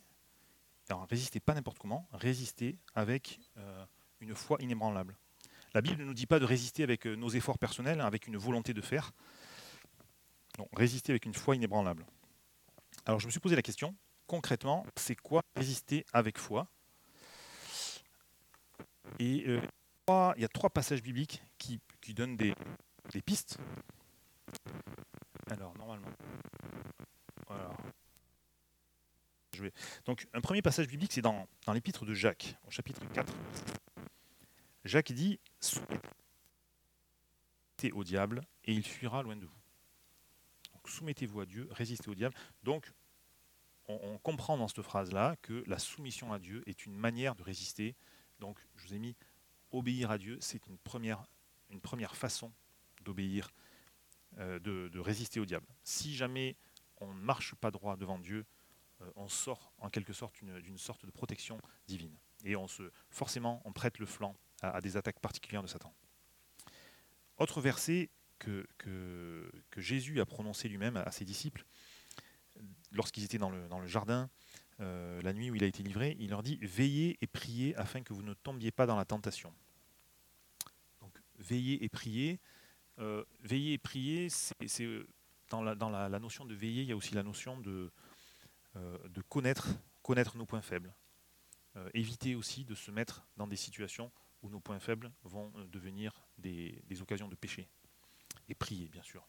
Alors, 0.90 1.08
résister 1.08 1.40
pas 1.40 1.54
n'importe 1.54 1.80
comment, 1.80 2.08
résister 2.12 2.78
avec 2.94 3.40
euh, 3.58 3.86
une 4.20 4.36
foi 4.36 4.58
inébranlable. 4.62 5.18
La 5.74 5.82
Bible 5.82 6.02
ne 6.02 6.06
nous 6.06 6.14
dit 6.14 6.28
pas 6.28 6.40
de 6.40 6.46
résister 6.46 6.84
avec 6.84 7.08
euh, 7.08 7.16
nos 7.16 7.30
efforts 7.30 7.58
personnels, 7.58 8.02
hein, 8.02 8.06
avec 8.06 8.28
une 8.28 8.38
volonté 8.38 8.74
de 8.74 8.82
faire. 8.82 9.12
Non, 10.60 10.68
résister 10.74 11.14
avec 11.14 11.26
une 11.26 11.34
foi 11.34 11.56
inébranlable. 11.56 12.06
Alors 13.06 13.20
je 13.20 13.26
me 13.26 13.32
suis 13.32 13.40
posé 13.40 13.56
la 13.56 13.62
question, 13.62 13.96
concrètement, 14.28 14.86
c'est 14.96 15.16
quoi 15.16 15.44
résister 15.56 16.06
avec 16.14 16.38
foi? 16.38 16.68
Et 19.20 19.44
euh, 19.48 19.62
il 20.36 20.42
y 20.42 20.46
a 20.46 20.50
trois 20.50 20.70
passages 20.70 21.02
bibliques 21.02 21.44
qui, 21.58 21.80
donnent 22.14 22.36
des, 22.36 22.54
pistes. 23.26 23.58
Alors, 25.50 25.78
normalement. 25.78 26.10
Vais... 29.60 29.72
Donc, 30.06 30.28
un 30.34 30.42
premier 30.42 30.62
passage 30.62 30.88
biblique, 30.88 31.14
c'est 31.14 31.22
dans, 31.22 31.48
dans 31.66 31.74
l'épître 31.74 32.06
de 32.06 32.14
Jacques, 32.14 32.58
au 32.68 32.72
chapitre 32.72 33.02
4. 33.14 33.32
Jacques 34.84 35.12
dit 35.12 35.40
Soumettez 35.60 36.02
au 37.94 38.04
diable 38.04 38.42
et 38.66 38.74
il 38.74 38.86
fuira 38.86 39.22
loin 39.22 39.36
de 39.36 39.46
vous. 39.46 39.63
Soumettez-vous 40.86 41.42
à 41.42 41.46
Dieu, 41.46 41.68
résistez 41.72 42.10
au 42.10 42.16
diable. 42.16 42.36
Donc, 42.64 42.92
on, 43.88 44.18
comprend 44.18 44.58
dans 44.58 44.70
cette 44.70 44.82
phrase-là 44.82 45.36
que 45.42 45.64
la 45.68 45.78
soumission 45.78 46.32
à 46.32 46.40
Dieu 46.40 46.64
est 46.68 46.86
une 46.86 46.96
manière 46.96 47.36
de 47.36 47.44
résister 47.44 47.96
donc, 48.44 48.60
je 48.76 48.88
vous 48.88 48.94
ai 48.94 49.00
mis 49.00 49.16
obéir 49.72 50.12
à 50.12 50.18
Dieu, 50.18 50.38
c'est 50.42 50.68
une 50.68 50.78
première, 50.78 51.26
une 51.70 51.80
première 51.80 52.14
façon 52.14 52.52
d'obéir, 53.02 53.52
euh, 54.38 54.60
de, 54.60 55.00
résister 55.00 55.40
au 55.40 55.46
diable. 55.46 55.66
Si 55.84 56.14
jamais 56.14 56.58
on 56.98 57.14
ne 57.14 57.20
marche 57.22 57.56
pas 57.56 57.72
droit 57.72 57.96
devant 57.96 58.20
Dieu, 58.20 58.46
euh, 59.02 59.10
on 59.16 59.30
sort 59.30 59.72
en 59.78 59.90
quelque 59.90 60.12
sorte 60.12 60.44
d'une 60.44 60.78
sorte 60.78 61.06
de 61.06 61.12
protection 61.12 61.58
divine. 61.88 62.18
Et 62.44 62.58
on 62.58 62.68
se, 62.68 62.92
forcément, 63.10 63.62
on 63.64 63.72
prête 63.72 63.98
le 64.00 64.06
flanc 64.06 64.36
à, 64.62 64.82
des 64.82 64.98
attaques 64.98 65.22
particulières 65.22 65.64
de 65.64 65.68
Satan. 65.68 65.94
Autre 67.38 67.62
verset 67.62 68.10
que, 68.44 69.52
Jésus 69.78 70.20
a 70.20 70.26
prononcé 70.26 70.70
lui-même 70.70 70.98
à 70.98 71.12
ses 71.12 71.26
disciples, 71.26 71.66
lorsqu'ils 72.92 73.24
étaient 73.24 73.38
dans 73.38 73.50
le, 73.50 73.88
jardin, 73.88 74.30
euh, 74.80 75.22
la 75.22 75.34
nuit 75.34 75.50
où 75.50 75.56
il 75.56 75.64
a 75.64 75.68
été 75.68 75.84
livré, 75.84 76.16
il 76.20 76.30
leur 76.30 76.44
dit 76.44 76.58
Veillez 76.62 77.18
et 77.22 77.28
priez 77.28 77.76
afin 77.76 78.02
que 78.02 78.14
vous 78.14 78.24
ne 78.24 78.34
tombiez 78.34 78.72
pas 78.72 78.86
dans 78.86 78.96
la 78.96 79.06
tentation. 79.06 79.54
Donc, 81.02 81.18
veillez 81.40 81.84
et 81.84 81.90
priez. 81.90 82.40
Euh, 83.00 83.24
veillez 83.42 83.74
et 83.74 83.78
prier, 83.78 84.30
c'est 84.30 84.84
euh, 84.84 85.08
dans, 85.50 85.62
la, 85.62 86.20
notion 86.20 86.46
de 86.46 86.54
veiller, 86.54 86.84
il 86.84 86.90
y 86.90 86.92
a 86.92 86.96
aussi 86.96 87.14
la 87.14 87.24
notion 87.24 87.60
de, 87.60 87.92
connaître, 89.30 89.68
connaître 90.02 90.38
nos 90.38 90.46
points 90.46 90.62
faibles. 90.62 90.94
éviter 91.94 92.34
aussi 92.36 92.66
de 92.66 92.74
se 92.74 92.90
mettre 92.90 93.28
dans 93.38 93.48
des 93.48 93.56
situations 93.56 94.12
où 94.42 94.50
nos 94.50 94.60
points 94.60 94.80
faibles 94.80 95.12
vont 95.24 95.52
devenir 95.72 96.26
des 96.38 97.02
occasions 97.02 97.28
de 97.28 97.36
péché. 97.36 97.68
Et 98.50 98.56
prier, 98.56 98.88
bien 98.90 99.04
sûr. 99.04 99.28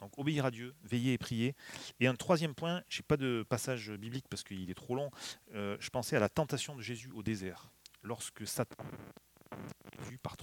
Donc 0.00 0.18
obéir 0.18 0.44
à 0.44 0.50
Dieu, 0.50 0.74
veiller 0.82 1.14
et 1.14 1.18
prier. 1.18 1.54
Et 2.00 2.06
un 2.06 2.14
troisième 2.14 2.54
point, 2.54 2.82
je 2.88 2.98
n'ai 2.98 3.04
pas 3.04 3.16
de 3.16 3.44
passage 3.48 3.90
biblique 3.92 4.26
parce 4.28 4.42
qu'il 4.42 4.70
est 4.70 4.74
trop 4.74 4.94
long, 4.94 5.10
euh, 5.54 5.76
je 5.80 5.90
pensais 5.90 6.16
à 6.16 6.20
la 6.20 6.28
tentation 6.28 6.74
de 6.76 6.82
Jésus 6.82 7.10
au 7.12 7.22
désert. 7.22 7.70
Lorsque 8.02 8.46
Satan 8.46 8.84
par 10.22 10.36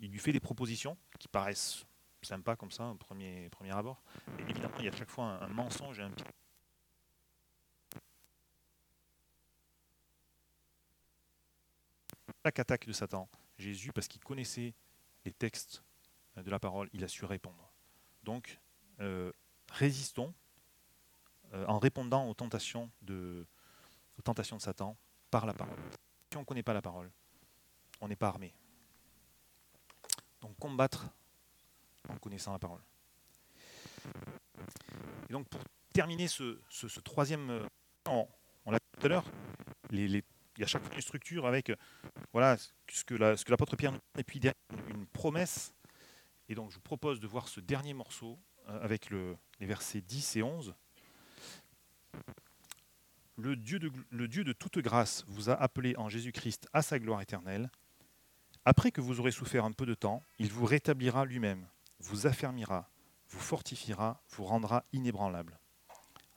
il 0.00 0.10
lui 0.10 0.18
fait 0.18 0.32
des 0.32 0.40
propositions 0.40 0.96
qui 1.18 1.28
paraissent 1.28 1.84
sympas 2.22 2.56
comme 2.56 2.70
ça, 2.70 2.86
au 2.86 2.94
premier, 2.94 3.48
premier 3.50 3.72
abord. 3.72 4.02
Et 4.38 4.42
évidemment, 4.42 4.74
il 4.78 4.84
y 4.84 4.88
a 4.88 4.92
chaque 4.92 5.10
fois 5.10 5.24
un, 5.24 5.42
un 5.42 5.48
mensonge 5.48 5.98
et 5.98 6.02
un 6.02 6.12
chaque 12.44 12.58
attaque 12.58 12.86
de 12.86 12.92
Satan, 12.92 13.28
Jésus, 13.58 13.92
parce 13.92 14.08
qu'il 14.08 14.22
connaissait 14.22 14.74
les 15.24 15.32
textes 15.32 15.82
de 16.36 16.50
la 16.50 16.58
parole, 16.58 16.88
il 16.92 17.04
a 17.04 17.08
su 17.08 17.24
répondre. 17.24 17.72
Donc, 18.22 18.60
euh, 19.00 19.32
résistons 19.70 20.34
euh, 21.54 21.66
en 21.66 21.78
répondant 21.78 22.28
aux 22.28 22.34
tentations, 22.34 22.90
de, 23.02 23.46
tentations 24.24 24.56
de 24.56 24.62
Satan 24.62 24.96
par 25.30 25.44
la 25.44 25.52
parole. 25.52 25.78
Si 26.30 26.36
on 26.36 26.40
ne 26.40 26.44
connaît 26.44 26.62
pas 26.62 26.72
la 26.72 26.82
parole, 26.82 27.10
on 28.00 28.08
n'est 28.08 28.16
pas 28.16 28.28
armé. 28.28 28.54
Donc, 30.40 30.56
combattre 30.58 31.06
en 32.08 32.16
connaissant 32.16 32.52
la 32.52 32.58
parole. 32.58 32.80
Et 35.28 35.32
donc, 35.32 35.48
pour 35.48 35.60
terminer 35.92 36.28
ce, 36.28 36.58
troisième, 37.00 37.50
euh, 37.50 37.66
on, 38.08 38.70
l'a 38.70 38.78
dit 38.78 38.98
tout 38.98 39.06
à 39.06 39.08
l'heure, 39.08 39.24
il 39.90 40.22
y 40.58 40.62
a 40.62 40.66
chaque 40.66 40.82
fois 40.82 40.94
une 40.94 41.02
structure 41.02 41.46
avec 41.46 41.72
voilà 42.32 42.56
ce 42.56 43.04
que 43.04 43.14
l'apôtre 43.50 43.76
Pierre 43.76 43.92
nous 43.92 44.00
et 44.16 44.24
puis 44.24 44.40
une 44.88 45.06
promesse. 45.06 45.74
Et 46.52 46.54
donc 46.54 46.70
je 46.70 46.74
vous 46.74 46.82
propose 46.82 47.18
de 47.18 47.26
voir 47.26 47.48
ce 47.48 47.60
dernier 47.60 47.94
morceau 47.94 48.38
euh, 48.68 48.78
avec 48.84 49.08
les 49.08 49.66
versets 49.66 50.02
10 50.02 50.36
et 50.36 50.42
11. 50.42 50.74
Le 53.38 53.56
Dieu, 53.56 53.78
de, 53.78 54.52
toute 54.52 54.76
grâce 54.80 55.24
vous 55.28 55.48
a 55.48 55.54
appelé 55.54 55.96
en 55.96 56.10
Jésus-Christ 56.10 56.68
à 56.74 56.82
sa 56.82 56.98
gloire 56.98 57.22
éternelle. 57.22 57.70
Après 58.66 58.90
que 58.90 59.00
vous 59.00 59.18
aurez 59.18 59.30
souffert 59.30 59.64
un 59.64 59.72
peu 59.72 59.86
de 59.86 59.94
temps, 59.94 60.22
il 60.38 60.52
vous 60.52 60.66
rétablira 60.66 61.24
lui-même, 61.24 61.66
vous 62.00 62.26
affermira, 62.26 62.90
vous 63.30 63.40
fortifiera, 63.40 64.22
vous 64.28 64.44
rendra 64.44 64.84
inébranlable. 64.92 65.58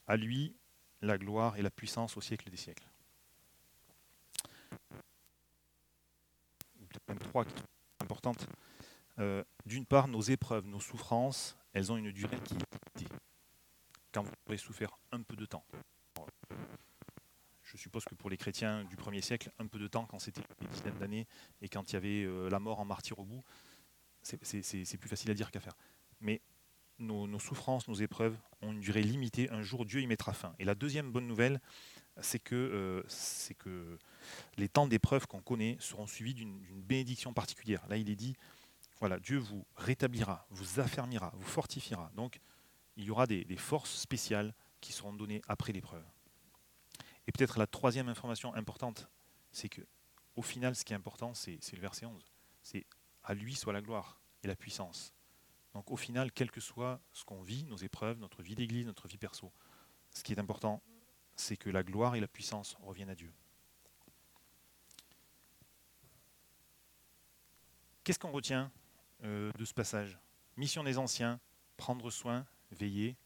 À 0.08 0.16
lui 0.16 0.56
la 1.02 1.18
gloire 1.18 1.58
et 1.58 1.62
la 1.62 1.70
puissance 1.70 2.16
au 2.16 2.22
siècle 2.22 2.50
des 2.50 2.56
siècles. 2.56 2.88
même 7.10 7.20
trois 7.20 7.44
importantes. 8.00 8.48
Euh, 9.20 9.44
d'une 9.66 9.86
part, 9.86 10.08
nos 10.08 10.22
épreuves, 10.22 10.66
nos 10.68 10.80
souffrances, 10.80 11.58
elles 11.74 11.92
ont 11.92 11.98
une 11.98 12.12
durée 12.12 12.40
qui 12.44 12.56
est 12.56 12.58
limitée. 12.98 13.16
Quand 14.12 14.24
vous 14.24 14.32
aurez 14.48 14.58
souffert 14.58 14.98
un 15.12 15.22
peu 15.22 15.36
de 15.36 15.46
temps. 15.46 15.66
Je 17.64 17.78
suppose 17.78 18.06
que 18.06 18.16
pour 18.16 18.30
les 18.30 18.38
chrétiens 18.38 18.84
du 18.86 18.96
premier 18.96 19.22
siècle, 19.22 19.52
un 19.60 19.68
peu 19.68 19.80
de 19.80 19.88
temps, 19.88 20.06
quand 20.06 20.20
c'était 20.20 20.42
des 20.62 20.68
dizaines 20.68 20.98
d'années 20.98 21.28
et 21.62 21.68
quand 21.68 21.92
il 21.92 21.94
y 21.94 21.96
avait 21.98 22.24
euh, 22.24 22.50
la 22.50 22.60
mort 22.60 22.80
en 22.80 22.86
martyr 22.86 23.20
au 23.20 23.26
bout, 23.26 23.44
c'est 24.22 24.98
plus 24.98 25.10
facile 25.10 25.32
à 25.32 25.34
dire 25.34 25.52
qu'à 25.52 25.60
faire. 25.60 25.76
Mais 26.22 26.42
nos, 27.00 27.40
souffrances, 27.40 27.88
nos 27.88 27.96
épreuves 27.96 28.38
ont 28.62 28.72
une 28.72 28.80
durée 28.80 29.02
limitée. 29.02 29.50
Un 29.52 29.62
jour, 29.62 29.86
Dieu 29.86 30.02
y 30.02 30.08
mettra 30.08 30.34
fin. 30.34 30.56
Et 30.60 30.66
la 30.66 30.76
deuxième 30.76 31.12
bonne 31.12 31.28
nouvelle, 31.28 31.60
c'est 32.22 32.40
que, 32.40 32.56
euh, 32.56 33.04
que 33.60 34.00
les 34.58 34.70
temps 34.70 34.88
d'épreuve 34.88 35.28
qu'on 35.28 35.42
connaît 35.42 35.78
seront 35.80 36.08
suivis 36.08 36.34
d'une 36.34 36.60
bénédiction 36.82 37.34
particulière. 37.34 37.86
Là, 37.90 37.98
il 37.98 38.10
est 38.10 38.16
dit, 38.16 38.36
voilà, 39.00 39.20
Dieu 39.20 39.38
vous 39.38 39.66
rétablira, 39.76 40.48
vous 40.50 40.80
affermira, 40.80 41.34
vous 41.36 41.48
fortifiera. 41.48 42.12
Donc, 42.16 42.40
il 42.96 43.04
y 43.06 43.12
aura 43.12 43.28
des, 43.28 43.58
forces 43.58 43.94
spéciales 43.96 44.54
qui 44.80 44.94
seront 44.94 45.14
données 45.14 45.42
après 45.48 45.74
l'épreuve. 45.74 46.06
Et 47.28 47.32
peut-être 47.32 47.60
la 47.60 47.68
troisième 47.68 48.08
information 48.08 48.54
importante, 48.54 49.10
c'est 49.52 49.70
que, 49.70 49.82
au 50.36 50.42
final, 50.42 50.76
ce 50.76 50.86
qui 50.86 50.94
est 50.94 50.96
important, 50.96 51.34
c'est 51.34 51.60
le 51.74 51.82
verset 51.82 52.06
11. 52.06 52.32
C'est 52.62 52.86
à 53.24 53.34
lui 53.34 53.56
soit 53.56 53.74
la 53.74 53.82
gloire 53.82 54.20
et 54.44 54.48
la 54.48 54.56
puissance 54.56 55.16
donc 55.76 55.92
au 55.92 55.98
final, 55.98 56.32
quel 56.32 56.50
que 56.52 56.62
soit 56.62 57.02
ce 57.12 57.26
qu'on 57.26 57.42
vit, 57.42 57.66
nos 57.66 57.76
épreuves, 57.76 58.18
notre 58.18 58.42
vie 58.42 58.56
d'église, 58.56 58.86
notre 58.86 59.10
vie 59.10 59.18
perso, 59.18 59.52
ce 60.10 60.24
qui 60.24 60.32
est 60.32 60.40
important, 60.40 60.82
c'est 61.36 61.58
que 61.58 61.70
la 61.70 61.84
gloire 61.84 62.16
et 62.16 62.22
la 62.22 62.30
puissance 62.30 62.78
reviennent 62.82 63.10
à 63.10 63.16
Dieu. 63.16 63.34
Qu'est-ce 68.06 68.18
qu'on 68.18 68.32
retient? 68.32 68.72
Euh, 69.26 69.52
de 69.58 69.66
ce 69.66 69.74
passage 69.74 70.18
Mission 70.58 70.84
des 70.84 70.98
anciens, 70.98 71.40
prendre 71.76 72.10
soin, 72.10 72.46
veiller, 72.72 73.18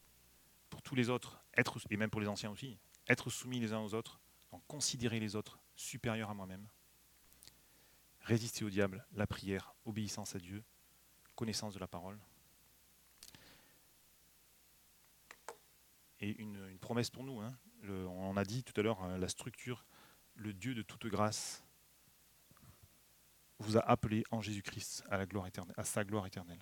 pour 0.69 0.81
tous 0.81 0.95
les 0.95 1.09
autres, 1.09 1.43
être, 1.55 1.77
et 1.91 1.97
même 1.97 2.09
pour 2.09 2.21
les 2.21 2.27
anciens 2.27 2.49
aussi, 2.49 2.79
être 3.07 3.29
soumis 3.29 3.59
les 3.59 3.73
uns 3.73 3.79
aux 3.79 3.93
autres, 3.93 4.19
donc 4.51 4.63
considérer 4.67 5.19
les 5.19 5.35
autres 5.35 5.59
supérieurs 5.75 6.31
à 6.31 6.33
moi-même, 6.33 6.67
résister 8.21 8.65
au 8.65 8.69
diable, 8.71 9.05
la 9.13 9.27
prière, 9.27 9.75
obéissance 9.85 10.35
à 10.35 10.39
Dieu, 10.39 10.63
connaissance 11.35 11.75
de 11.75 11.79
la 11.79 11.87
parole. 11.87 12.19
et 16.21 16.35
une, 16.41 16.77
promesse 16.79 17.09
pour 17.09 17.23
nous. 17.23 17.39
Hein. 17.39 17.53
on 17.87 18.35
a 18.37 18.43
dit 18.43 18.63
tout 18.63 18.73
à 18.79 18.83
l'heure 18.83 19.01
hein, 19.03 19.17
la 19.17 19.27
structure, 19.27 19.85
le 20.35 20.53
Dieu 20.53 20.73
de 20.73 20.81
toute 20.81 21.07
grâce 21.07 21.63
vous 23.59 23.77
a 23.77 23.81
appelé 23.81 24.23
en 24.31 24.41
Jésus-Christ 24.41 25.03
à, 25.09 25.19
à 25.77 25.83
sa 25.83 26.03
gloire 26.03 26.25
éternelle. 26.25 26.59